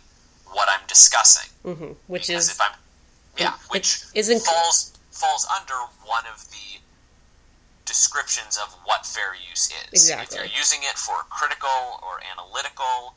[0.47, 1.51] what I'm discussing.
[1.65, 1.93] Mm-hmm.
[2.07, 2.73] Which Because is if I'm
[3.39, 6.81] yeah, which isn't- falls falls under one of the
[7.87, 9.89] descriptions of what fair use is.
[10.11, 10.39] Exactly.
[10.39, 13.15] If you're using it for critical or analytical,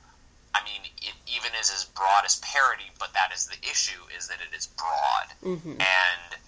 [0.56, 4.28] I mean, it even is as broad as parody, but that is the issue: is
[4.28, 5.80] that it is broad, Mhm.
[5.82, 6.40] and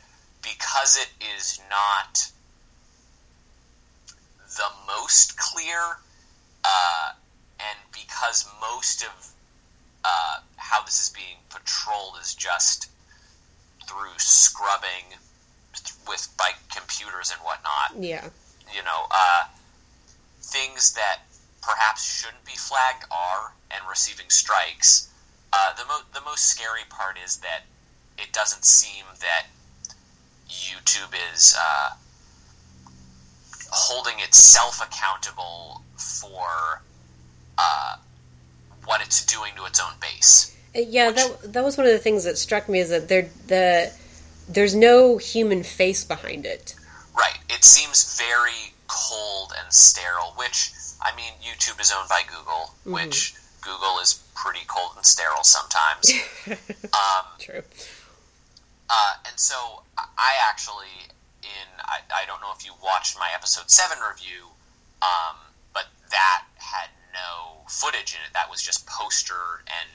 [0.41, 2.27] because it is not
[4.57, 5.99] the most clear,
[6.63, 7.11] uh,
[7.70, 9.28] and because most of
[10.03, 12.89] uh, how this is being patrolled is just
[13.88, 15.18] through scrubbing
[16.07, 17.91] with by computers and whatnot.
[17.99, 18.30] yeah.
[18.74, 19.43] You know, uh,
[20.41, 21.20] things that
[21.62, 25.09] perhaps shouldn't be flagged are and receiving strikes.
[25.53, 27.64] Uh, the mo- the most scary part is that
[28.18, 29.47] it doesn't seem that
[30.49, 31.89] YouTube is uh,
[33.72, 36.82] holding itself accountable for
[37.62, 37.95] uh,
[38.86, 40.55] what it's doing to its own base.
[40.76, 43.30] Uh, Yeah, that that was one of the things that struck me is that there
[43.47, 43.91] the
[44.49, 46.76] there's no human face behind it.
[47.16, 47.38] Right.
[47.49, 53.34] It seems very cold and sterile, which, I mean, YouTube is owned by Google, which
[53.62, 56.12] Google is pretty cold and sterile sometimes.
[56.93, 57.64] um, True.
[58.89, 60.91] uh, and so I actually,
[61.43, 64.47] in, I, I don't know if you watched my episode 7 review,
[65.01, 65.38] um,
[65.74, 68.34] but that had no footage in it.
[68.34, 69.89] That was just poster and,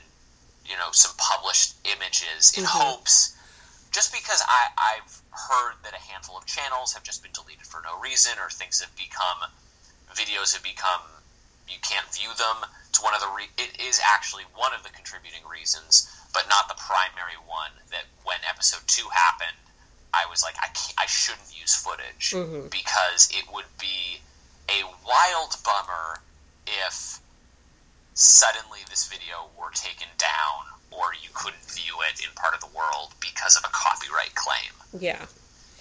[0.64, 2.68] you know, some published images in Mhm.
[2.68, 3.32] hopes
[3.92, 7.80] just because I, I've heard that a handful of channels have just been deleted for
[7.82, 9.48] no reason, or things have become,
[10.14, 11.00] videos have become,
[11.68, 12.66] you can't view them.
[12.90, 16.68] It's one of the, re- it is actually one of the contributing reasons, but not
[16.68, 17.70] the primary one.
[17.90, 19.56] That when episode two happened,
[20.12, 22.70] I was like, I can't, I shouldn't use footage Mhm.
[22.70, 24.20] because it would be
[24.68, 26.20] a wild bummer
[26.66, 27.20] if
[28.14, 32.72] suddenly this video were taken down or you couldn't view it in part of the
[32.76, 34.72] world because of a copyright claim.
[34.98, 35.20] Yeah.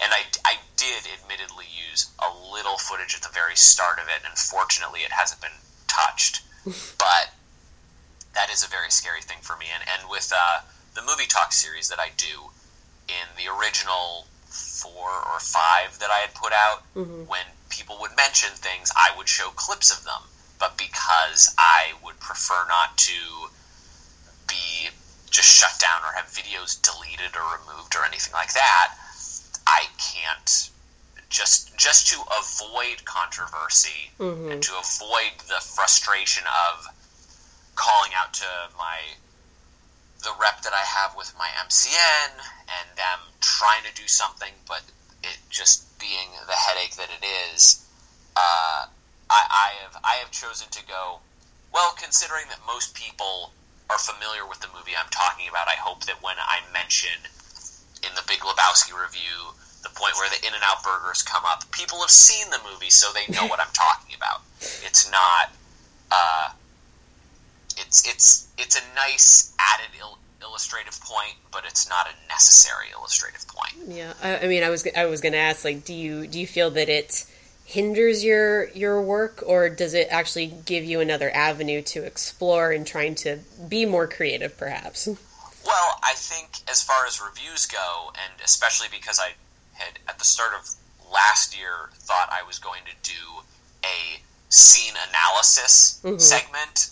[0.04, 4.28] And I, I did admittedly use a little footage at the very start of it,
[4.28, 5.56] and fortunately it hasn't been
[5.88, 6.42] touched.
[6.66, 7.32] but
[8.34, 9.68] that is a very scary thing for me.
[9.74, 10.60] And, and with uh,
[10.96, 12.52] the movie talk series that I do,
[13.08, 17.28] in the original four or five that I had put out, Mhm.
[17.28, 20.22] when people would mention things, I would show clips of them.
[20.66, 23.50] But because I would prefer not to
[24.48, 24.90] be
[25.30, 28.96] just shut down or have videos deleted or removed or anything like that,
[29.68, 30.70] I can't
[31.30, 34.54] just just to avoid controversy Mhm.
[34.54, 36.88] and to avoid the frustration of
[37.76, 39.18] calling out to my
[40.24, 44.82] the rep that I have with my MCN and them trying to do something, but
[45.22, 47.82] it just being the headache that it is.
[48.36, 48.88] Uh,
[49.30, 51.20] I, I have I have chosen to go.
[51.74, 53.52] Well, considering that most people
[53.90, 57.14] are familiar with the movie I'm talking about, I hope that when I mention
[58.04, 59.54] in the Big Lebowski review
[59.84, 62.90] the point where the In and Out burgers come up, people have seen the movie,
[62.90, 64.42] so they know what I'm talking about.
[64.60, 65.54] It's not.
[66.12, 66.50] Uh,
[67.78, 73.46] it's it's it's a nice added il- illustrative point, but it's not a necessary illustrative
[73.48, 73.74] point.
[73.88, 74.14] Yeah.
[74.24, 76.48] I, I mean, I was I was going to ask like do you do you
[76.48, 77.26] feel that it
[77.66, 82.86] hinders your your work or does it actually give you another avenue to explore and
[82.86, 85.08] trying to be more creative perhaps?
[85.08, 89.32] Well, I think as far as reviews go, and especially because I
[89.74, 90.70] had at the start of
[91.12, 93.18] last year thought I was going to do
[93.84, 96.22] a scene analysis Mhm.
[96.22, 96.90] segment.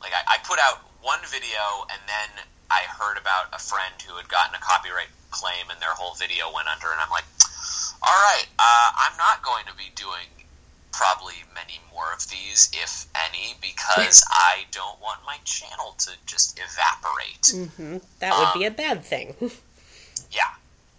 [0.00, 4.16] Like I, I put out one video, and then I heard about a friend who
[4.16, 6.90] had gotten a copyright claim, and their whole video went under.
[6.90, 7.24] And I'm like,
[8.02, 10.26] all right, uh, I'm not going to be doing
[10.92, 16.58] probably many more of these, if any, because I don't want my channel to just
[16.58, 17.70] evaporate.
[17.76, 19.34] hmm That would be a bad thing.
[20.30, 20.42] Yeah.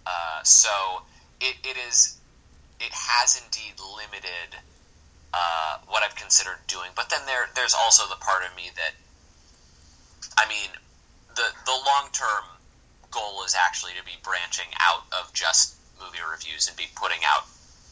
[0.06, 1.02] Uh, so
[1.40, 2.18] it, it is
[2.80, 4.58] it has indeed limited
[5.32, 8.92] uh, what I've considered doing, but then there there's also the part of me that
[10.36, 10.70] I mean
[11.36, 12.44] the the long term
[13.12, 17.44] goal is actually to be branching out of just movie reviews and be putting out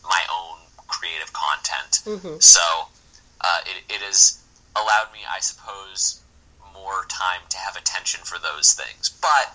[0.05, 2.01] my own creative content.
[2.05, 2.43] Mhm.
[2.43, 2.61] So
[3.41, 4.41] uh, it, it has
[4.75, 6.21] allowed me, I suppose,
[6.73, 9.11] more time to have attention for those things.
[9.21, 9.53] But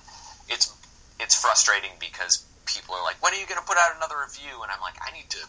[0.50, 0.72] it's
[1.20, 4.62] it's frustrating because people are like, "When are you going to put out another review?"
[4.62, 5.44] And I'm like, I need to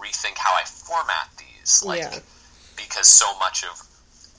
[0.00, 2.18] rethink how I format these, like yeah.
[2.76, 3.80] because so much of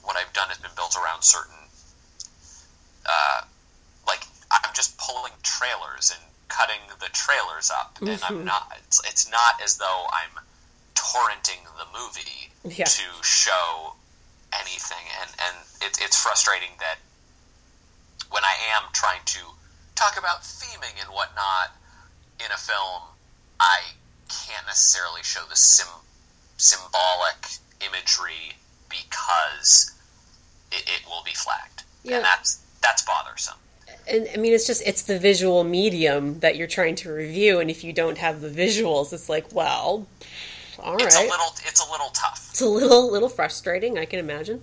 [0.02, 1.58] what I've done has been built around certain,
[3.06, 3.40] uh,
[4.06, 8.08] like I'm just pulling trailers and cutting the trailers up, mm-hmm.
[8.08, 8.44] and I'm mm-hmm.
[8.46, 8.72] not.
[8.84, 10.42] It's, it's not as though I'm
[10.94, 12.84] torrenting the movie yeah.
[12.84, 13.94] to show
[14.58, 16.98] anything, and and it, it's frustrating that
[18.30, 19.40] when I am trying to
[19.94, 21.74] talk about theming and whatnot
[22.40, 23.02] in a film,
[23.60, 23.80] I
[24.28, 26.04] can't necessarily show the sim-
[26.56, 28.56] symbolic imagery
[28.88, 29.92] because
[30.72, 32.16] it, it will be flagged, yeah.
[32.16, 33.58] and that's that's bothersome.
[34.10, 37.70] And I mean, it's just it's the visual medium that you're trying to review, and
[37.70, 40.06] if you don't have the visuals, it's like, well,
[40.80, 41.26] all it's right.
[41.26, 42.48] a little it's a little tough.
[42.50, 44.62] It's a little little frustrating, I can imagine.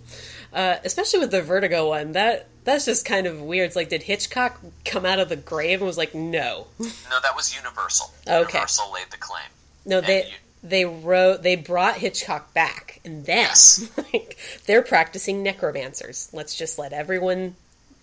[0.53, 2.13] Uh, especially with the Vertigo one.
[2.13, 3.67] That that's just kind of weird.
[3.67, 6.67] It's like did Hitchcock come out of the grave and was like, no.
[6.79, 8.11] No, that was Universal.
[8.27, 8.57] Okay.
[8.57, 9.43] Universal laid the claim.
[9.85, 10.31] No, they you,
[10.63, 13.89] they wrote they brought Hitchcock back, and then yes.
[14.13, 16.29] like they're practicing necromancers.
[16.33, 17.55] Let's just let everyone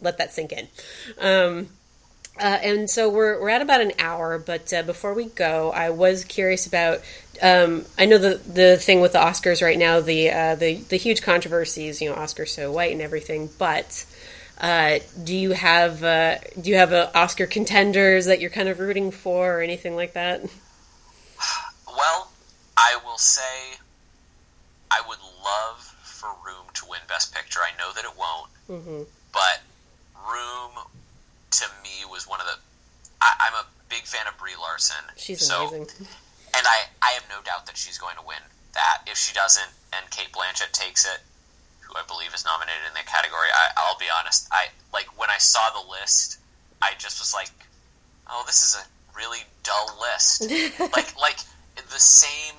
[0.03, 0.69] let that sink in.
[1.19, 1.69] Um,
[2.41, 5.91] uh, and so we're we're at about an hour, but uh, before we go, I
[5.91, 7.01] was curious about.
[7.43, 10.97] Um, I know the the thing with the Oscars right now, the uh, the the
[10.97, 13.51] huge controversies, you know, Oscar so white and everything.
[13.59, 14.07] But
[14.59, 19.11] uh, do you have uh, do you have Oscar contenders that you're kind of rooting
[19.11, 20.41] for, or anything like that?
[21.87, 22.31] Well,
[22.77, 23.77] I will say,
[24.91, 27.61] I would love for Room to win Best Picture.
[27.61, 29.03] I know that it won't, mm-hmm.
[29.33, 29.61] but
[30.29, 30.73] Room
[31.53, 32.57] to me was one of the.
[33.21, 35.05] I, am a big fan of Brie Larson.
[35.17, 36.07] She's so, amazing.
[36.55, 38.43] And I, I have no doubt that she's going to win
[38.75, 39.03] that.
[39.07, 41.21] If she doesn't, and Cate Blanchett takes it,
[41.81, 44.49] who I believe is nominated in that category, I, I'll be honest.
[44.51, 46.39] I like when I saw the list,
[46.81, 47.51] I just was like,
[48.29, 48.85] "Oh, this is a
[49.17, 50.51] really dull list."
[50.97, 51.39] like, like
[51.77, 52.55] the same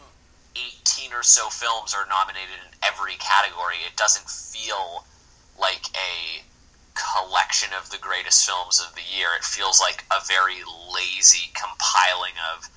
[0.56, 3.78] 18 or so films are nominated in every category.
[3.86, 5.06] It doesn't feel
[5.60, 6.44] like a
[6.94, 9.30] collection of the greatest films of the year.
[9.38, 10.62] It feels like a very
[10.94, 12.70] lazy compiling of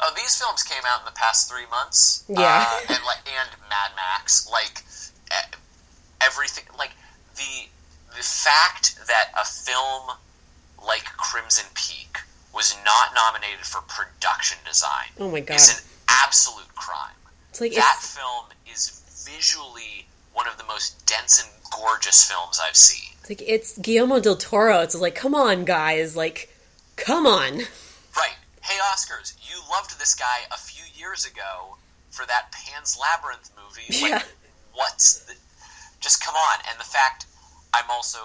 [0.00, 2.24] oh these films came out in the past three months.
[2.28, 4.82] Yeah, uh, and like and Mad Max, like
[6.20, 6.92] everything, like
[7.36, 7.68] the
[8.16, 10.16] the fact that a film
[10.86, 12.18] like Crimson Peak
[12.54, 15.08] was not nominated for production design.
[15.18, 17.14] Oh my god, is an absolute crime.
[17.50, 22.76] It's like that film is visually one of the most dense and gorgeous films I've
[22.76, 23.10] seen.
[23.28, 24.80] Like it's Guillermo del Toro.
[24.80, 26.52] It's like, come on, guys, like,
[26.96, 27.58] come on.
[28.16, 28.36] Right.
[28.62, 31.76] Hey, Oscars, you loved this guy a few years ago
[32.10, 34.02] for that Pan's Labyrinth movie.
[34.02, 34.22] Like, yeah.
[34.74, 35.34] what's the,
[36.00, 36.58] just come on?
[36.68, 37.26] And the fact
[37.72, 38.18] I'm also,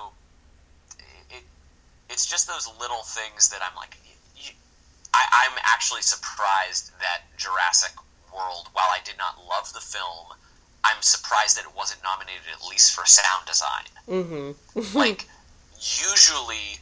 [1.29, 1.43] it,
[2.09, 3.97] it's just those little things that I'm like,
[4.35, 4.51] you,
[5.13, 7.91] I, I'm actually surprised that Jurassic
[8.33, 10.35] World, while I did not love the film,
[10.85, 13.85] I'm surprised that it wasn't nominated at least for sound design.
[14.07, 14.97] Mm-hmm.
[14.97, 15.27] like
[15.79, 16.79] usually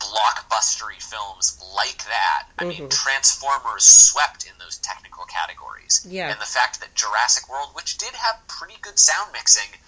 [0.00, 2.48] blockbustery films like that.
[2.58, 2.82] I mm-hmm.
[2.82, 6.06] mean, Transformers swept in those technical categories.
[6.08, 6.30] Yeah.
[6.30, 9.78] And the fact that Jurassic World, which did have pretty good sound mixing,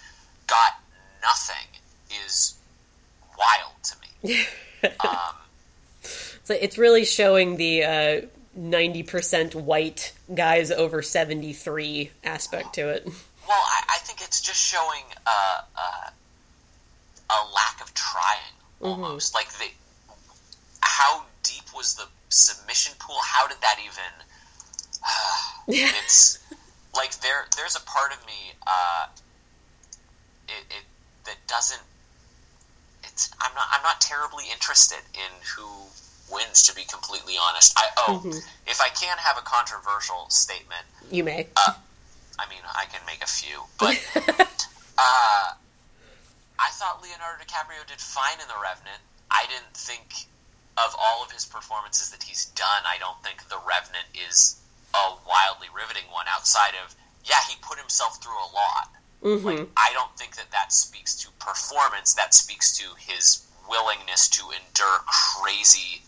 [0.47, 0.79] got
[1.21, 1.67] nothing
[2.25, 2.55] is
[3.37, 4.47] wild to me.
[5.01, 5.35] um,
[6.43, 8.21] so it's really showing the uh,
[8.55, 13.05] ninety percent white guys over seventy three aspect to it.
[13.05, 16.09] Well, I, I think it's just showing uh, uh,
[17.29, 18.87] a lack of trying mm-hmm.
[18.87, 19.33] almost.
[19.33, 19.37] Mm-hmm.
[19.37, 20.15] Like the
[20.81, 23.17] how deep was the submission pool?
[23.21, 24.11] How did that even?
[25.97, 26.39] it's
[26.95, 27.45] like there.
[27.55, 28.53] There's a part of me.
[28.65, 29.07] Uh,
[30.47, 30.83] it, it
[31.25, 31.81] that doesn't.
[33.03, 33.31] It's.
[33.41, 33.67] I'm not.
[33.71, 35.67] I'm not terribly interested in who
[36.31, 37.73] wins, to be completely honest.
[37.77, 38.37] I oh, mm-hmm.
[38.67, 41.47] if I can have a controversial statement, you may.
[41.55, 41.73] Uh,
[42.39, 43.95] I mean, I can make a few, but
[44.97, 45.53] uh,
[46.59, 49.01] I thought Leonardo DiCaprio did fine in The Revenant.
[49.31, 50.27] I didn't think
[50.77, 52.83] of all of his performances that he's done.
[52.85, 54.59] I don't think The Revenant is
[54.93, 56.25] a wildly riveting one.
[56.29, 58.89] Outside of yeah, he put himself through a lot.
[59.23, 59.47] Mm-hmm.
[59.47, 62.13] Like I don't think that that speaks to performance.
[62.13, 66.03] That speaks to his willingness to endure crazy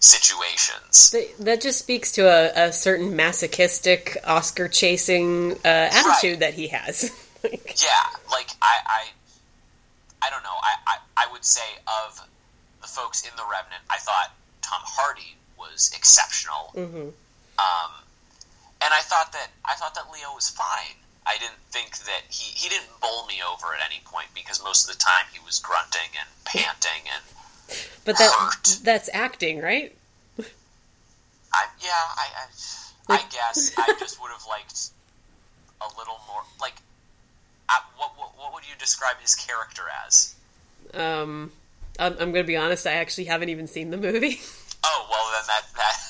[0.00, 1.14] situations.
[1.40, 6.40] That just speaks to a, a certain masochistic, Oscar chasing uh, attitude right.
[6.40, 7.10] that he has.
[7.44, 9.04] yeah, like I, I,
[10.22, 10.56] I don't know.
[10.62, 11.66] I, I, I would say
[12.06, 12.20] of
[12.80, 16.72] the folks in the Revenant, I thought Tom Hardy was exceptional.
[16.74, 17.08] Mm-hmm.
[17.58, 17.92] Um,
[18.80, 20.94] and I thought that I thought that Leo was fine.
[21.26, 24.88] I didn't think that he he didn't bowl me over at any point because most
[24.88, 27.22] of the time he was grunting and panting and
[28.04, 29.94] but that that's acting, right?
[30.38, 32.28] I yeah, I
[33.08, 34.90] I, I guess I just would have liked
[35.80, 36.74] a little more like
[37.68, 40.34] I, what, what what would you describe his character as?
[40.94, 41.52] Um,
[41.98, 42.86] I'm, I'm going to be honest.
[42.86, 44.40] I actually haven't even seen the movie.
[44.84, 46.07] Oh well, then that that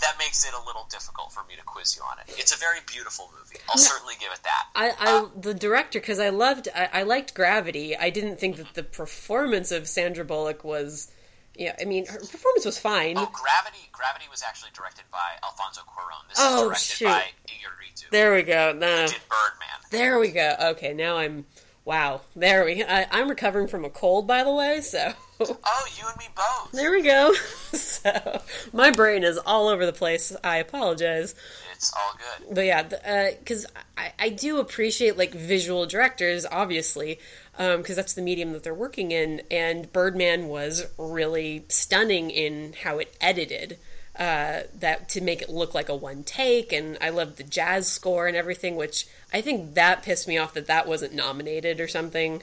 [0.00, 2.34] that makes it a little difficult for me to quiz you on it.
[2.38, 3.58] It's a very beautiful movie.
[3.68, 4.66] I'll certainly give it that.
[4.74, 7.96] I, I uh, the director because I loved I, I, liked Gravity.
[7.96, 11.10] I didn't think that the performance of Sandra Bullock was.
[11.56, 13.18] Yeah, I mean her performance was fine.
[13.18, 13.88] Oh, Gravity!
[13.90, 16.28] Gravity was actually directed by Alfonso Cuarón.
[16.28, 17.04] This oh, is directed shoot.
[17.06, 18.10] by Iñárritu.
[18.10, 18.72] There we go.
[18.72, 19.06] No.
[19.06, 19.78] did Birdman.
[19.90, 20.54] There we go.
[20.60, 21.46] Okay, now I'm
[21.88, 22.84] Wow, there we.
[22.84, 24.82] I, I'm recovering from a cold, by the way.
[24.82, 25.10] So.
[25.40, 26.72] Oh, you and me both.
[26.72, 27.32] There we go.
[27.72, 28.42] so
[28.74, 30.36] my brain is all over the place.
[30.44, 31.34] I apologize.
[31.72, 32.54] It's all good.
[32.54, 37.20] But yeah, because uh, I, I do appreciate like visual directors, obviously,
[37.52, 39.40] because um, that's the medium that they're working in.
[39.50, 43.78] And Birdman was really stunning in how it edited
[44.18, 46.72] uh, that to make it look like a one take.
[46.72, 50.54] And I loved the jazz score and everything, which I think that pissed me off
[50.54, 52.42] that that wasn't nominated or something.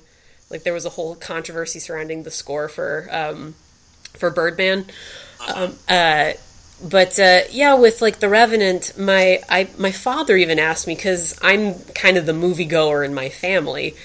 [0.50, 3.56] Like there was a whole controversy surrounding the score for um,
[4.14, 4.86] for Birdman.
[5.54, 6.34] Um, uh,
[6.84, 11.38] but uh, yeah, with like the Revenant, my I my father even asked me because
[11.42, 13.96] I'm kind of the movie goer in my family,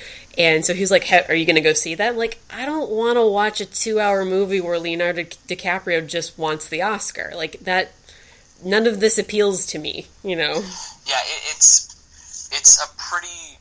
[0.40, 2.90] and so he's like, "Are you going to go see that?" I'm like, I don't
[2.90, 7.32] want to watch a two-hour movie where Leonardo DiCaprio just wants the Oscar.
[7.34, 7.92] Like that,
[8.64, 10.06] none of this appeals to me.
[10.24, 10.54] You know?
[11.04, 13.58] Yeah, it, it's it's a pretty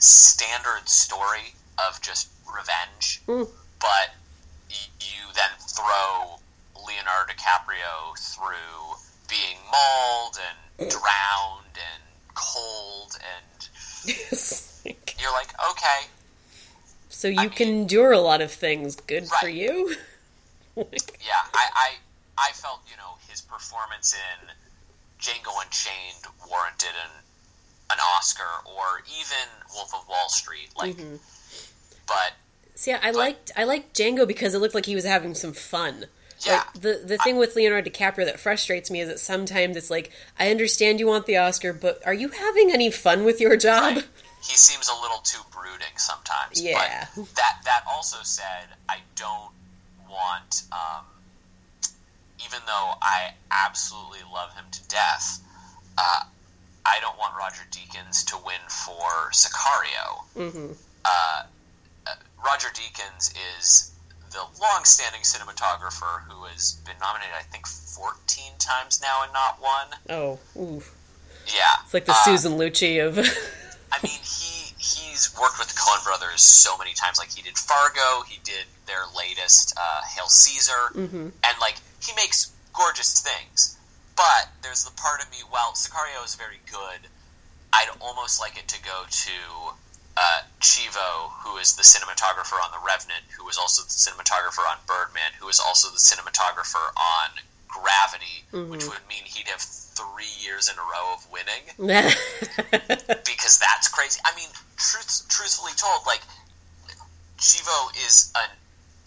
[0.00, 1.54] standard story
[1.86, 3.48] of just revenge, mm.
[3.78, 4.10] but
[4.68, 6.40] you then throw
[6.84, 8.96] Leonardo DiCaprio through
[9.30, 10.36] being mauled
[10.80, 12.02] and drowned and
[12.34, 13.68] cold and.
[14.08, 14.77] Yes
[15.20, 16.08] you're like, okay.
[17.08, 18.96] So you I can mean, endure a lot of things.
[18.96, 19.40] Good right.
[19.40, 19.94] for you.
[20.76, 20.84] yeah,
[21.54, 21.90] I, I,
[22.38, 24.48] I felt you know his performance in
[25.20, 27.10] Django Unchained warranted an
[27.90, 30.68] an Oscar, or even Wolf of Wall Street.
[30.76, 31.16] Like, mm-hmm.
[32.06, 32.32] but
[32.74, 35.52] see, I but, liked I liked Django because it looked like he was having some
[35.52, 36.06] fun.
[36.40, 36.52] Yeah.
[36.52, 39.90] Like, the the thing I, with Leonardo DiCaprio that frustrates me is that sometimes it's
[39.90, 43.56] like I understand you want the Oscar, but are you having any fun with your
[43.56, 43.96] job?
[43.96, 44.04] Right
[44.42, 46.60] he seems a little too brooding sometimes.
[46.60, 47.06] Yeah.
[47.16, 49.52] But that that also said, I don't
[50.08, 51.04] want, um,
[52.44, 55.40] even though I absolutely love him to death,
[55.98, 56.22] uh,
[56.86, 60.24] I don't want Roger Deakins to win for Sicario.
[60.36, 60.72] Mm-hmm.
[61.04, 61.42] Uh,
[62.06, 62.14] uh,
[62.44, 63.92] Roger Deakins is
[64.30, 69.86] the long-standing cinematographer who has been nominated, I think, 14 times now and not won.
[70.08, 70.82] Oh, ooh.
[71.46, 71.82] Yeah.
[71.84, 73.16] It's like the uh, Susan Lucci of
[73.92, 77.18] I mean, he he's worked with the Coen Brothers so many times.
[77.18, 81.28] Like he did Fargo, he did their latest uh, Hail Caesar, mm-hmm.
[81.30, 83.76] and like he makes gorgeous things.
[84.16, 85.38] But there's the part of me.
[85.48, 87.08] While Sicario is very good,
[87.72, 89.36] I'd almost like it to go to
[90.18, 94.78] uh, Chivo, who is the cinematographer on The Revenant, who was also the cinematographer on
[94.86, 97.30] Birdman, who is also the cinematographer on
[97.68, 98.70] Gravity, mm-hmm.
[98.70, 104.20] which would mean he'd have three years in a row of winning because that's crazy.
[104.24, 106.22] I mean, truth, truthfully told, like
[107.38, 108.50] Chivo is an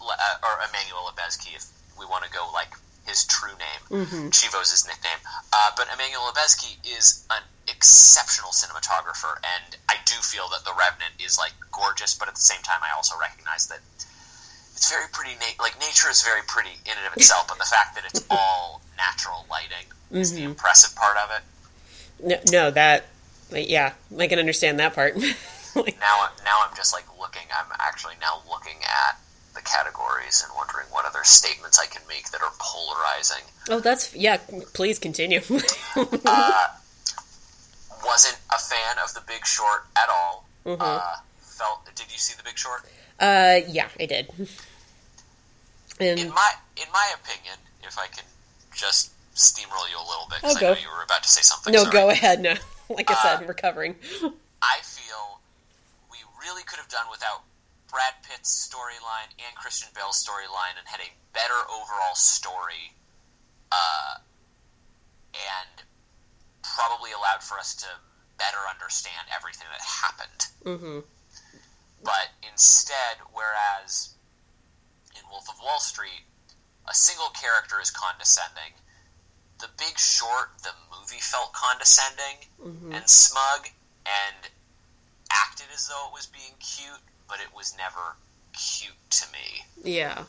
[0.02, 1.66] uh, or Emmanuel Lubezki, if
[2.00, 2.74] we want to go like
[3.06, 4.06] his true name.
[4.06, 4.28] Mm-hmm.
[4.30, 5.20] Chivo's his nickname,
[5.54, 11.14] uh, but Emmanuel Lubezki is an exceptional cinematographer, and I do feel that The Revenant
[11.20, 13.80] is like gorgeous, but at the same time, I also recognize that
[14.82, 15.36] it's very pretty.
[15.36, 18.26] Na- like nature is very pretty in and of itself, but the fact that it's
[18.32, 20.18] all natural lighting mm-hmm.
[20.18, 20.50] is the mm-hmm.
[20.50, 21.44] impressive part of it.
[22.26, 23.06] No, no, that
[23.52, 25.16] yeah, I can understand that part.
[25.76, 27.44] like, now, now I'm just like looking.
[27.56, 29.20] I'm actually now looking at
[29.54, 33.44] the categories and wondering what other statements I can make that are polarizing.
[33.70, 34.38] Oh, that's yeah.
[34.74, 35.42] Please continue.
[36.26, 36.68] uh,
[38.04, 40.48] wasn't a fan of The Big Short at all.
[40.66, 40.82] Mm-hmm.
[40.82, 41.86] Uh, felt.
[41.96, 42.82] Did you see The Big Short?
[43.20, 44.32] Uh, yeah, I did.
[46.02, 48.26] And in my in my opinion, if I can
[48.74, 51.74] just steamroll you a little bit, because I know you were about to say something.
[51.74, 51.94] No, sorry.
[51.94, 52.42] go ahead.
[52.42, 52.56] No,
[52.90, 53.96] like I said, uh, recovering.
[54.62, 55.42] I feel
[56.12, 57.44] we really could have done without
[57.90, 62.94] Brad Pitt's storyline and Christian Bale's storyline, and had a better overall story,
[63.72, 64.22] uh,
[65.34, 65.86] and
[66.64, 67.88] probably allowed for us to
[68.38, 70.42] better understand everything that happened.
[70.66, 71.00] Mm-hmm.
[72.04, 74.16] But instead, whereas
[75.32, 76.28] Wolf of Wall Street,
[76.88, 78.76] a single character is condescending.
[79.60, 82.92] The Big Short, the movie felt condescending mm-hmm.
[82.94, 83.70] and smug
[84.06, 84.52] and
[85.32, 88.18] acted as though it was being cute, but it was never
[88.54, 89.64] cute to me.
[89.84, 90.24] Yeah.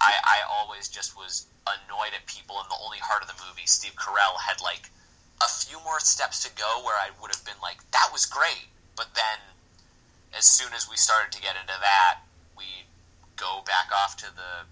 [0.00, 3.66] I, I always just was annoyed at people in the only heart of the movie,
[3.66, 4.90] Steve Carell had like
[5.42, 8.66] a few more steps to go where I would have been like, that was great.
[8.96, 9.38] But then
[10.36, 12.20] as soon as we started to get into that,
[13.38, 14.66] go back off to the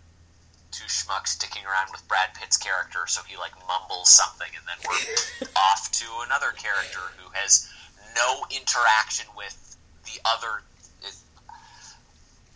[0.72, 4.76] two schmucks sticking around with Brad Pitt's character, so he like mumbles something, and then
[4.84, 7.70] we're off to another character who has
[8.14, 10.62] no interaction with the other.
[11.02, 11.16] It,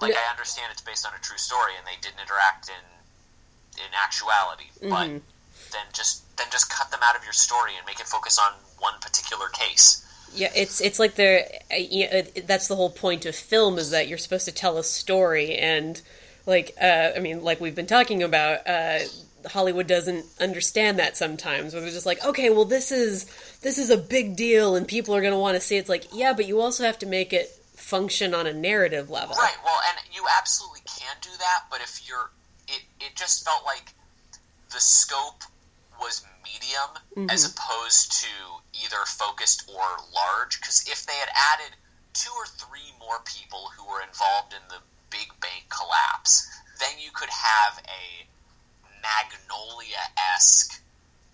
[0.01, 2.85] like I understand it's based on a true story, and they didn't interact in
[3.78, 4.91] in actuality, mm-hmm.
[4.91, 5.09] but
[5.73, 8.53] then just then just cut them out of your story and make it focus on
[8.78, 10.05] one particular case.
[10.35, 11.39] Yeah, it's it's like uh,
[11.77, 14.85] you know, that's the whole point of film is that you're supposed to tell a
[14.85, 16.01] story and
[16.47, 19.01] like uh, I mean like we've been talking about uh,
[19.47, 23.27] Hollywood doesn't understand that sometimes where they're just like okay well this is
[23.62, 25.81] this is a big deal and people are going to want to see it.
[25.81, 29.35] it's like yeah but you also have to make it function on a narrative level
[29.36, 32.31] right well and you absolutely can do that but if you're
[32.69, 33.94] it it just felt like
[34.73, 35.43] the scope
[36.01, 37.31] was medium mm-hmm.
[37.31, 38.32] as opposed to
[38.72, 40.60] either focused or large.
[40.60, 41.77] Because if they had added
[42.12, 46.48] two or three more people who were involved in the big bank collapse,
[46.81, 48.27] then you could have a
[49.02, 50.02] Magnolia
[50.35, 50.81] esque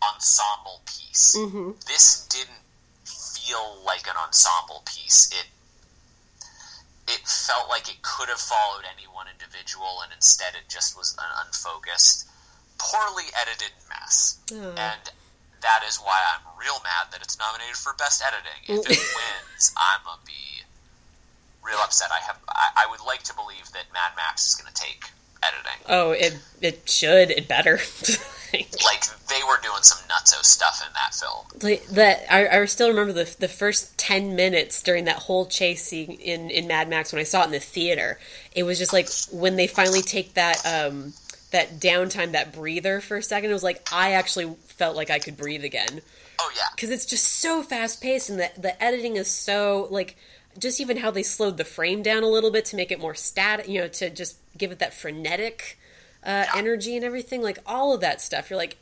[0.02, 1.36] ensemble piece.
[1.36, 1.70] Mm-hmm.
[1.86, 2.62] This didn't
[3.04, 5.30] feel like an ensemble piece.
[5.32, 5.46] It
[7.08, 11.14] it felt like it could have followed any one individual, and instead it just was
[11.18, 12.26] an unfocused,
[12.78, 14.38] poorly edited mess.
[14.50, 15.10] And
[15.62, 18.62] that is why I'm real mad that it's nominated for best editing.
[18.68, 20.62] If it wins, I'm gonna be
[21.64, 22.10] real upset.
[22.12, 25.10] I have I, I would like to believe that Mad Max is gonna take
[25.42, 25.80] editing.
[25.88, 27.30] Oh, it it should.
[27.30, 27.78] It better.
[28.52, 31.46] like they were doing some nutso stuff in that film.
[31.62, 35.84] Like that, I, I still remember the the first ten minutes during that whole chase
[35.84, 38.18] scene in in Mad Max when I saw it in the theater.
[38.54, 41.14] It was just like when they finally take that um
[41.50, 43.50] that downtime, that breather for a second.
[43.50, 46.00] It was like I actually felt like I could breathe again.
[46.40, 50.16] Oh yeah, because it's just so fast paced, and the the editing is so like
[50.58, 53.14] just even how they slowed the frame down a little bit to make it more
[53.14, 55.78] static, you know, to just give it that frenetic
[56.24, 56.50] uh, yeah.
[56.54, 57.42] energy and everything.
[57.42, 58.76] Like all of that stuff, you're like,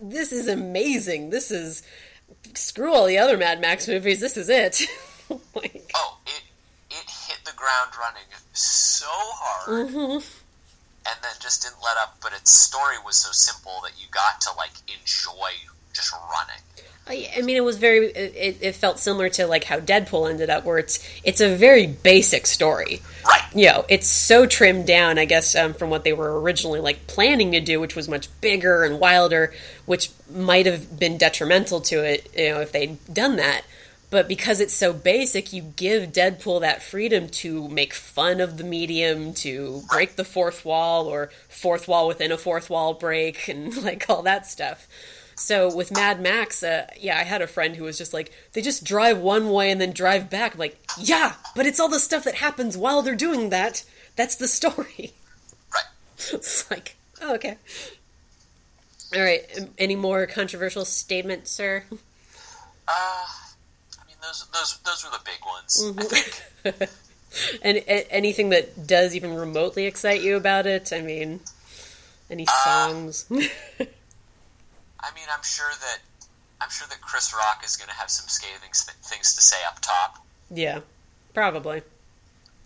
[0.00, 1.30] this is amazing.
[1.30, 1.82] This is
[2.54, 4.20] screw all the other Mad Max movies.
[4.20, 4.82] This is it.
[5.54, 6.42] like, oh, it
[6.90, 8.22] it hit the ground running
[8.52, 9.88] so hard.
[9.88, 10.41] Mm-hmm
[11.06, 12.18] and then just didn't let up.
[12.22, 15.50] But its story was so simple that you got to like enjoy
[15.92, 16.62] just running.
[17.08, 18.06] I mean, it was very.
[18.06, 21.86] It, it, felt similar to like how Deadpool ended up, where it's it's a very
[21.86, 23.42] basic story, right?
[23.54, 27.08] You know, it's so trimmed down, I guess, um, from what they were originally like
[27.08, 29.52] planning to do, which was much bigger and wilder,
[29.84, 33.62] which might have been detrimental to it, you know, if they'd done that.
[34.12, 38.62] But because it's so basic, you give Deadpool that freedom to make fun of the
[38.62, 43.74] medium, to break the fourth wall, or fourth wall within a fourth wall break, and
[43.82, 44.86] like all that stuff.
[45.34, 48.60] So with Mad Max, uh, yeah, I had a friend who was just like, they
[48.60, 50.52] just drive one way and then drive back.
[50.52, 53.82] I'm like, yeah, but it's all the stuff that happens while they're doing that.
[54.14, 55.14] That's the story.
[56.18, 57.56] It's like, oh, okay.
[59.16, 59.42] All right.
[59.78, 61.84] Any more controversial statements, sir?
[62.86, 63.26] Uh,
[64.22, 65.82] those those those were the big ones.
[65.84, 65.98] Mm-hmm.
[66.00, 66.90] I think.
[67.62, 70.92] and anything that does even remotely excite you about it?
[70.92, 71.40] I mean,
[72.30, 73.26] any uh, songs?
[73.30, 73.36] Uh,
[75.00, 75.98] I mean, I'm sure that
[76.60, 78.70] I'm sure that Chris Rock is going to have some scathing
[79.02, 80.24] things to say up top.
[80.50, 80.80] Yeah,
[81.34, 81.82] probably.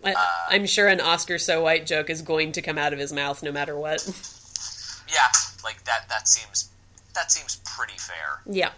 [0.04, 0.14] I,
[0.52, 3.42] uh, sure an Oscar so white joke is going to come out of his mouth
[3.42, 4.06] no matter what.
[5.08, 5.30] Yeah,
[5.62, 6.08] like that.
[6.08, 6.68] That seems
[7.14, 8.40] that seems pretty fair.
[8.44, 8.70] Yeah.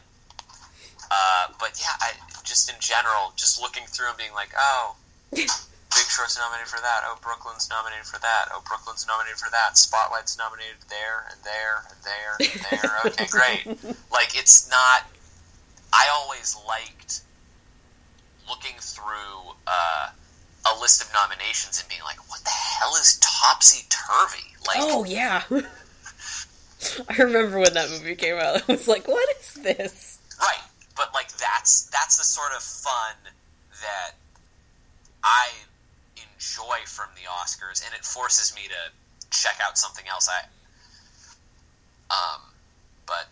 [1.11, 2.13] Uh, but yeah, I,
[2.49, 4.97] just in general, just looking through and being like, oh,
[5.31, 7.05] Big Short's nominated for that.
[7.05, 8.49] Oh, Brooklyn's nominated for that.
[8.53, 9.77] Oh, Brooklyn's nominated for that.
[9.77, 12.91] Spotlight's nominated there and there and there and there.
[13.07, 13.67] Okay, great.
[14.11, 15.07] Like it's not.
[15.93, 17.21] I always liked
[18.49, 20.09] looking through uh,
[20.67, 25.05] a list of nominations and being like, "What the hell is topsy turvy?" Like, oh
[25.05, 25.43] yeah.
[27.09, 28.63] I remember when that movie came out.
[28.69, 30.68] I was like, "What is this?" Right
[30.99, 33.15] but like that's that's the sort of fun
[33.81, 34.19] that
[35.23, 35.49] I
[36.19, 38.83] enjoy from the Oscars, and it forces me to
[39.31, 40.29] check out something else.
[40.29, 40.43] I
[42.11, 42.43] um,
[43.07, 43.31] but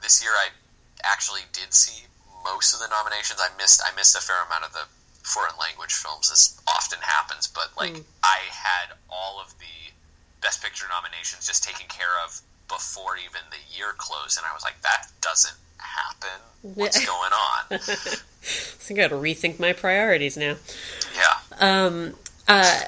[0.00, 0.48] this year I
[1.04, 2.06] actually did see
[2.44, 3.42] most of the nominations.
[3.42, 4.86] I missed I missed a fair amount of the
[5.26, 6.30] foreign language films.
[6.30, 8.04] This often happens, but like mm.
[8.22, 9.76] I had all of the
[10.40, 14.62] best picture nominations just taken care of before even the year closed, and I was
[14.62, 16.74] like, that doesn't happen?
[16.74, 17.64] What's going on?
[17.70, 20.56] I think I got to rethink my priorities now.
[21.14, 21.86] Yeah.
[21.86, 22.14] Um.
[22.46, 22.80] Uh.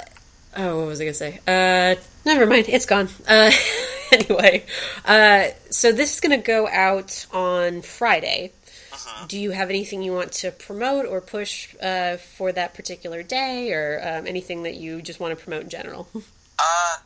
[0.57, 1.39] Oh, what was I gonna say?
[1.47, 2.67] Uh, never mind.
[2.69, 3.09] It's gone.
[3.29, 3.53] Uh,
[4.13, 4.65] anyway,
[5.05, 8.53] uh, so this is gonna go out on Friday.
[8.93, 9.27] Uh-huh.
[9.29, 13.73] Do you have anything you want to promote or push uh, for that particular day,
[13.73, 16.09] or um, anything that you just want to promote in general?
[16.63, 16.99] Uh,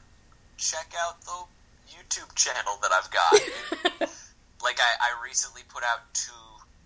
[0.57, 1.45] check out the
[1.89, 3.09] YouTube channel that I've
[4.01, 4.11] got.
[4.65, 6.33] Like I, I recently put out two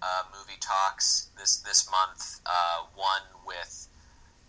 [0.03, 2.41] uh, movie talks this this month.
[2.45, 3.89] Uh, one with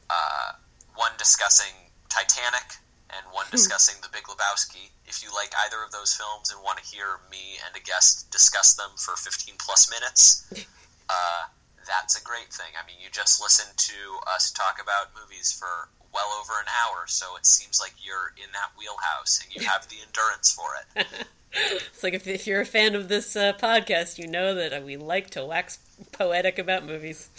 [0.09, 0.57] uh,
[0.95, 1.73] one discussing
[2.09, 3.51] Titanic and one hmm.
[3.51, 4.89] discussing The Big Lebowski.
[5.05, 8.29] If you like either of those films and want to hear me and a guest
[8.31, 10.45] discuss them for 15 plus minutes,
[11.09, 11.43] uh,
[11.87, 12.69] that's a great thing.
[12.77, 13.97] I mean, you just listened to
[14.29, 18.49] us talk about movies for well over an hour, so it seems like you're in
[18.53, 21.07] that wheelhouse and you have the endurance for it.
[21.51, 24.81] it's like if, if you're a fan of this uh, podcast, you know that uh,
[24.83, 25.79] we like to wax
[26.11, 27.29] poetic about movies.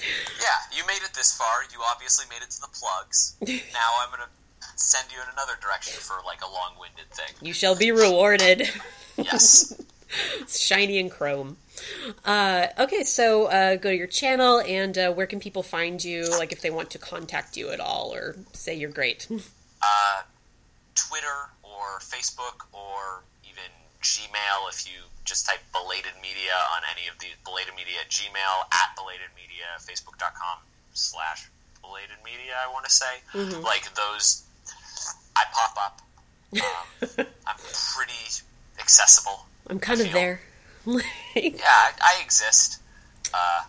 [0.41, 1.62] Yeah, you made it this far.
[1.73, 3.37] You obviously made it to the plugs.
[3.73, 7.35] now I'm going to send you in another direction for like a long-winded thing.
[7.41, 8.69] You shall be rewarded.
[9.16, 9.81] yes.
[10.49, 11.57] shiny and chrome.
[12.24, 16.28] Uh, okay, so uh, go to your channel, and uh, where can people find you?
[16.31, 19.28] Like if they want to contact you at all, or say you're great.
[19.82, 20.20] Uh,
[20.95, 23.24] Twitter or Facebook or
[24.03, 24.69] Gmail.
[24.71, 29.31] If you just type belated media on any of the belated media Gmail at belated
[29.37, 30.59] media, Facebook.com
[30.95, 31.49] slash
[31.83, 32.55] belated media.
[32.63, 33.63] I want to say mm-hmm.
[33.63, 34.43] like those.
[35.37, 36.01] I pop up.
[36.61, 37.57] Um, I'm
[37.95, 38.43] pretty
[38.81, 39.47] accessible.
[39.69, 40.41] I'm kind of there.
[40.87, 41.01] yeah,
[41.65, 42.81] I, I exist.
[43.33, 43.63] Uh,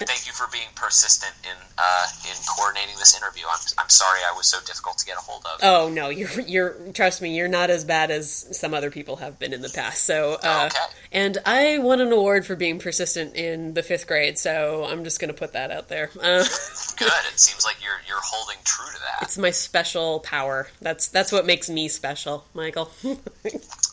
[0.06, 3.44] thank you for being persistent in uh, in coordinating this interview.
[3.48, 5.60] I'm, I'm sorry I was so difficult to get a hold of.
[5.62, 9.38] Oh no, you're you're trust me, you're not as bad as some other people have
[9.38, 10.04] been in the past.
[10.04, 10.84] So, uh, okay.
[11.12, 14.38] and I won an award for being persistent in the fifth grade.
[14.38, 16.10] So I'm just going to put that out there.
[16.20, 16.44] Uh,
[16.96, 17.12] Good.
[17.32, 19.22] It seems like you're you're holding true to that.
[19.22, 20.68] It's my special power.
[20.80, 22.90] That's that's what makes me special, Michael.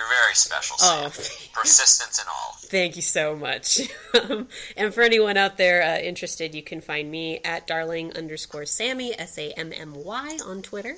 [0.00, 0.78] You're very special.
[0.78, 1.04] Sam.
[1.04, 2.56] Oh, persistence and all.
[2.60, 3.82] Thank you so much.
[4.76, 9.12] and for anyone out there uh, interested, you can find me at darling underscore Sammy
[9.18, 10.96] S A M M Y on Twitter.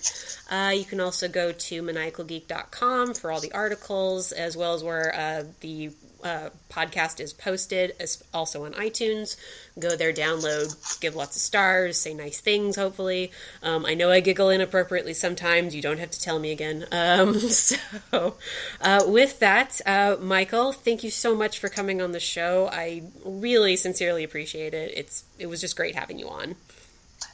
[0.49, 5.12] Uh, you can also go to maniacalgeek.com for all the articles, as well as where
[5.12, 5.91] uh, the
[6.23, 7.93] uh, podcast is posted,
[8.32, 9.36] also on iTunes.
[9.78, 13.32] Go there, download, give lots of stars, say nice things, hopefully.
[13.62, 15.74] Um, I know I giggle inappropriately sometimes.
[15.74, 16.86] You don't have to tell me again.
[17.03, 18.36] Um, so,
[18.81, 22.69] uh, with that, uh, Michael, thank you so much for coming on the show.
[22.73, 24.93] I really sincerely appreciate it.
[24.97, 26.55] It's It was just great having you on.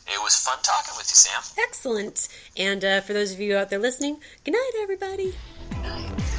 [0.06, 1.42] It was fun talking with you, Sam.
[1.58, 2.28] Excellent.
[2.56, 5.34] And uh, for those of you out there listening, good night, everybody.
[5.70, 6.37] Good night.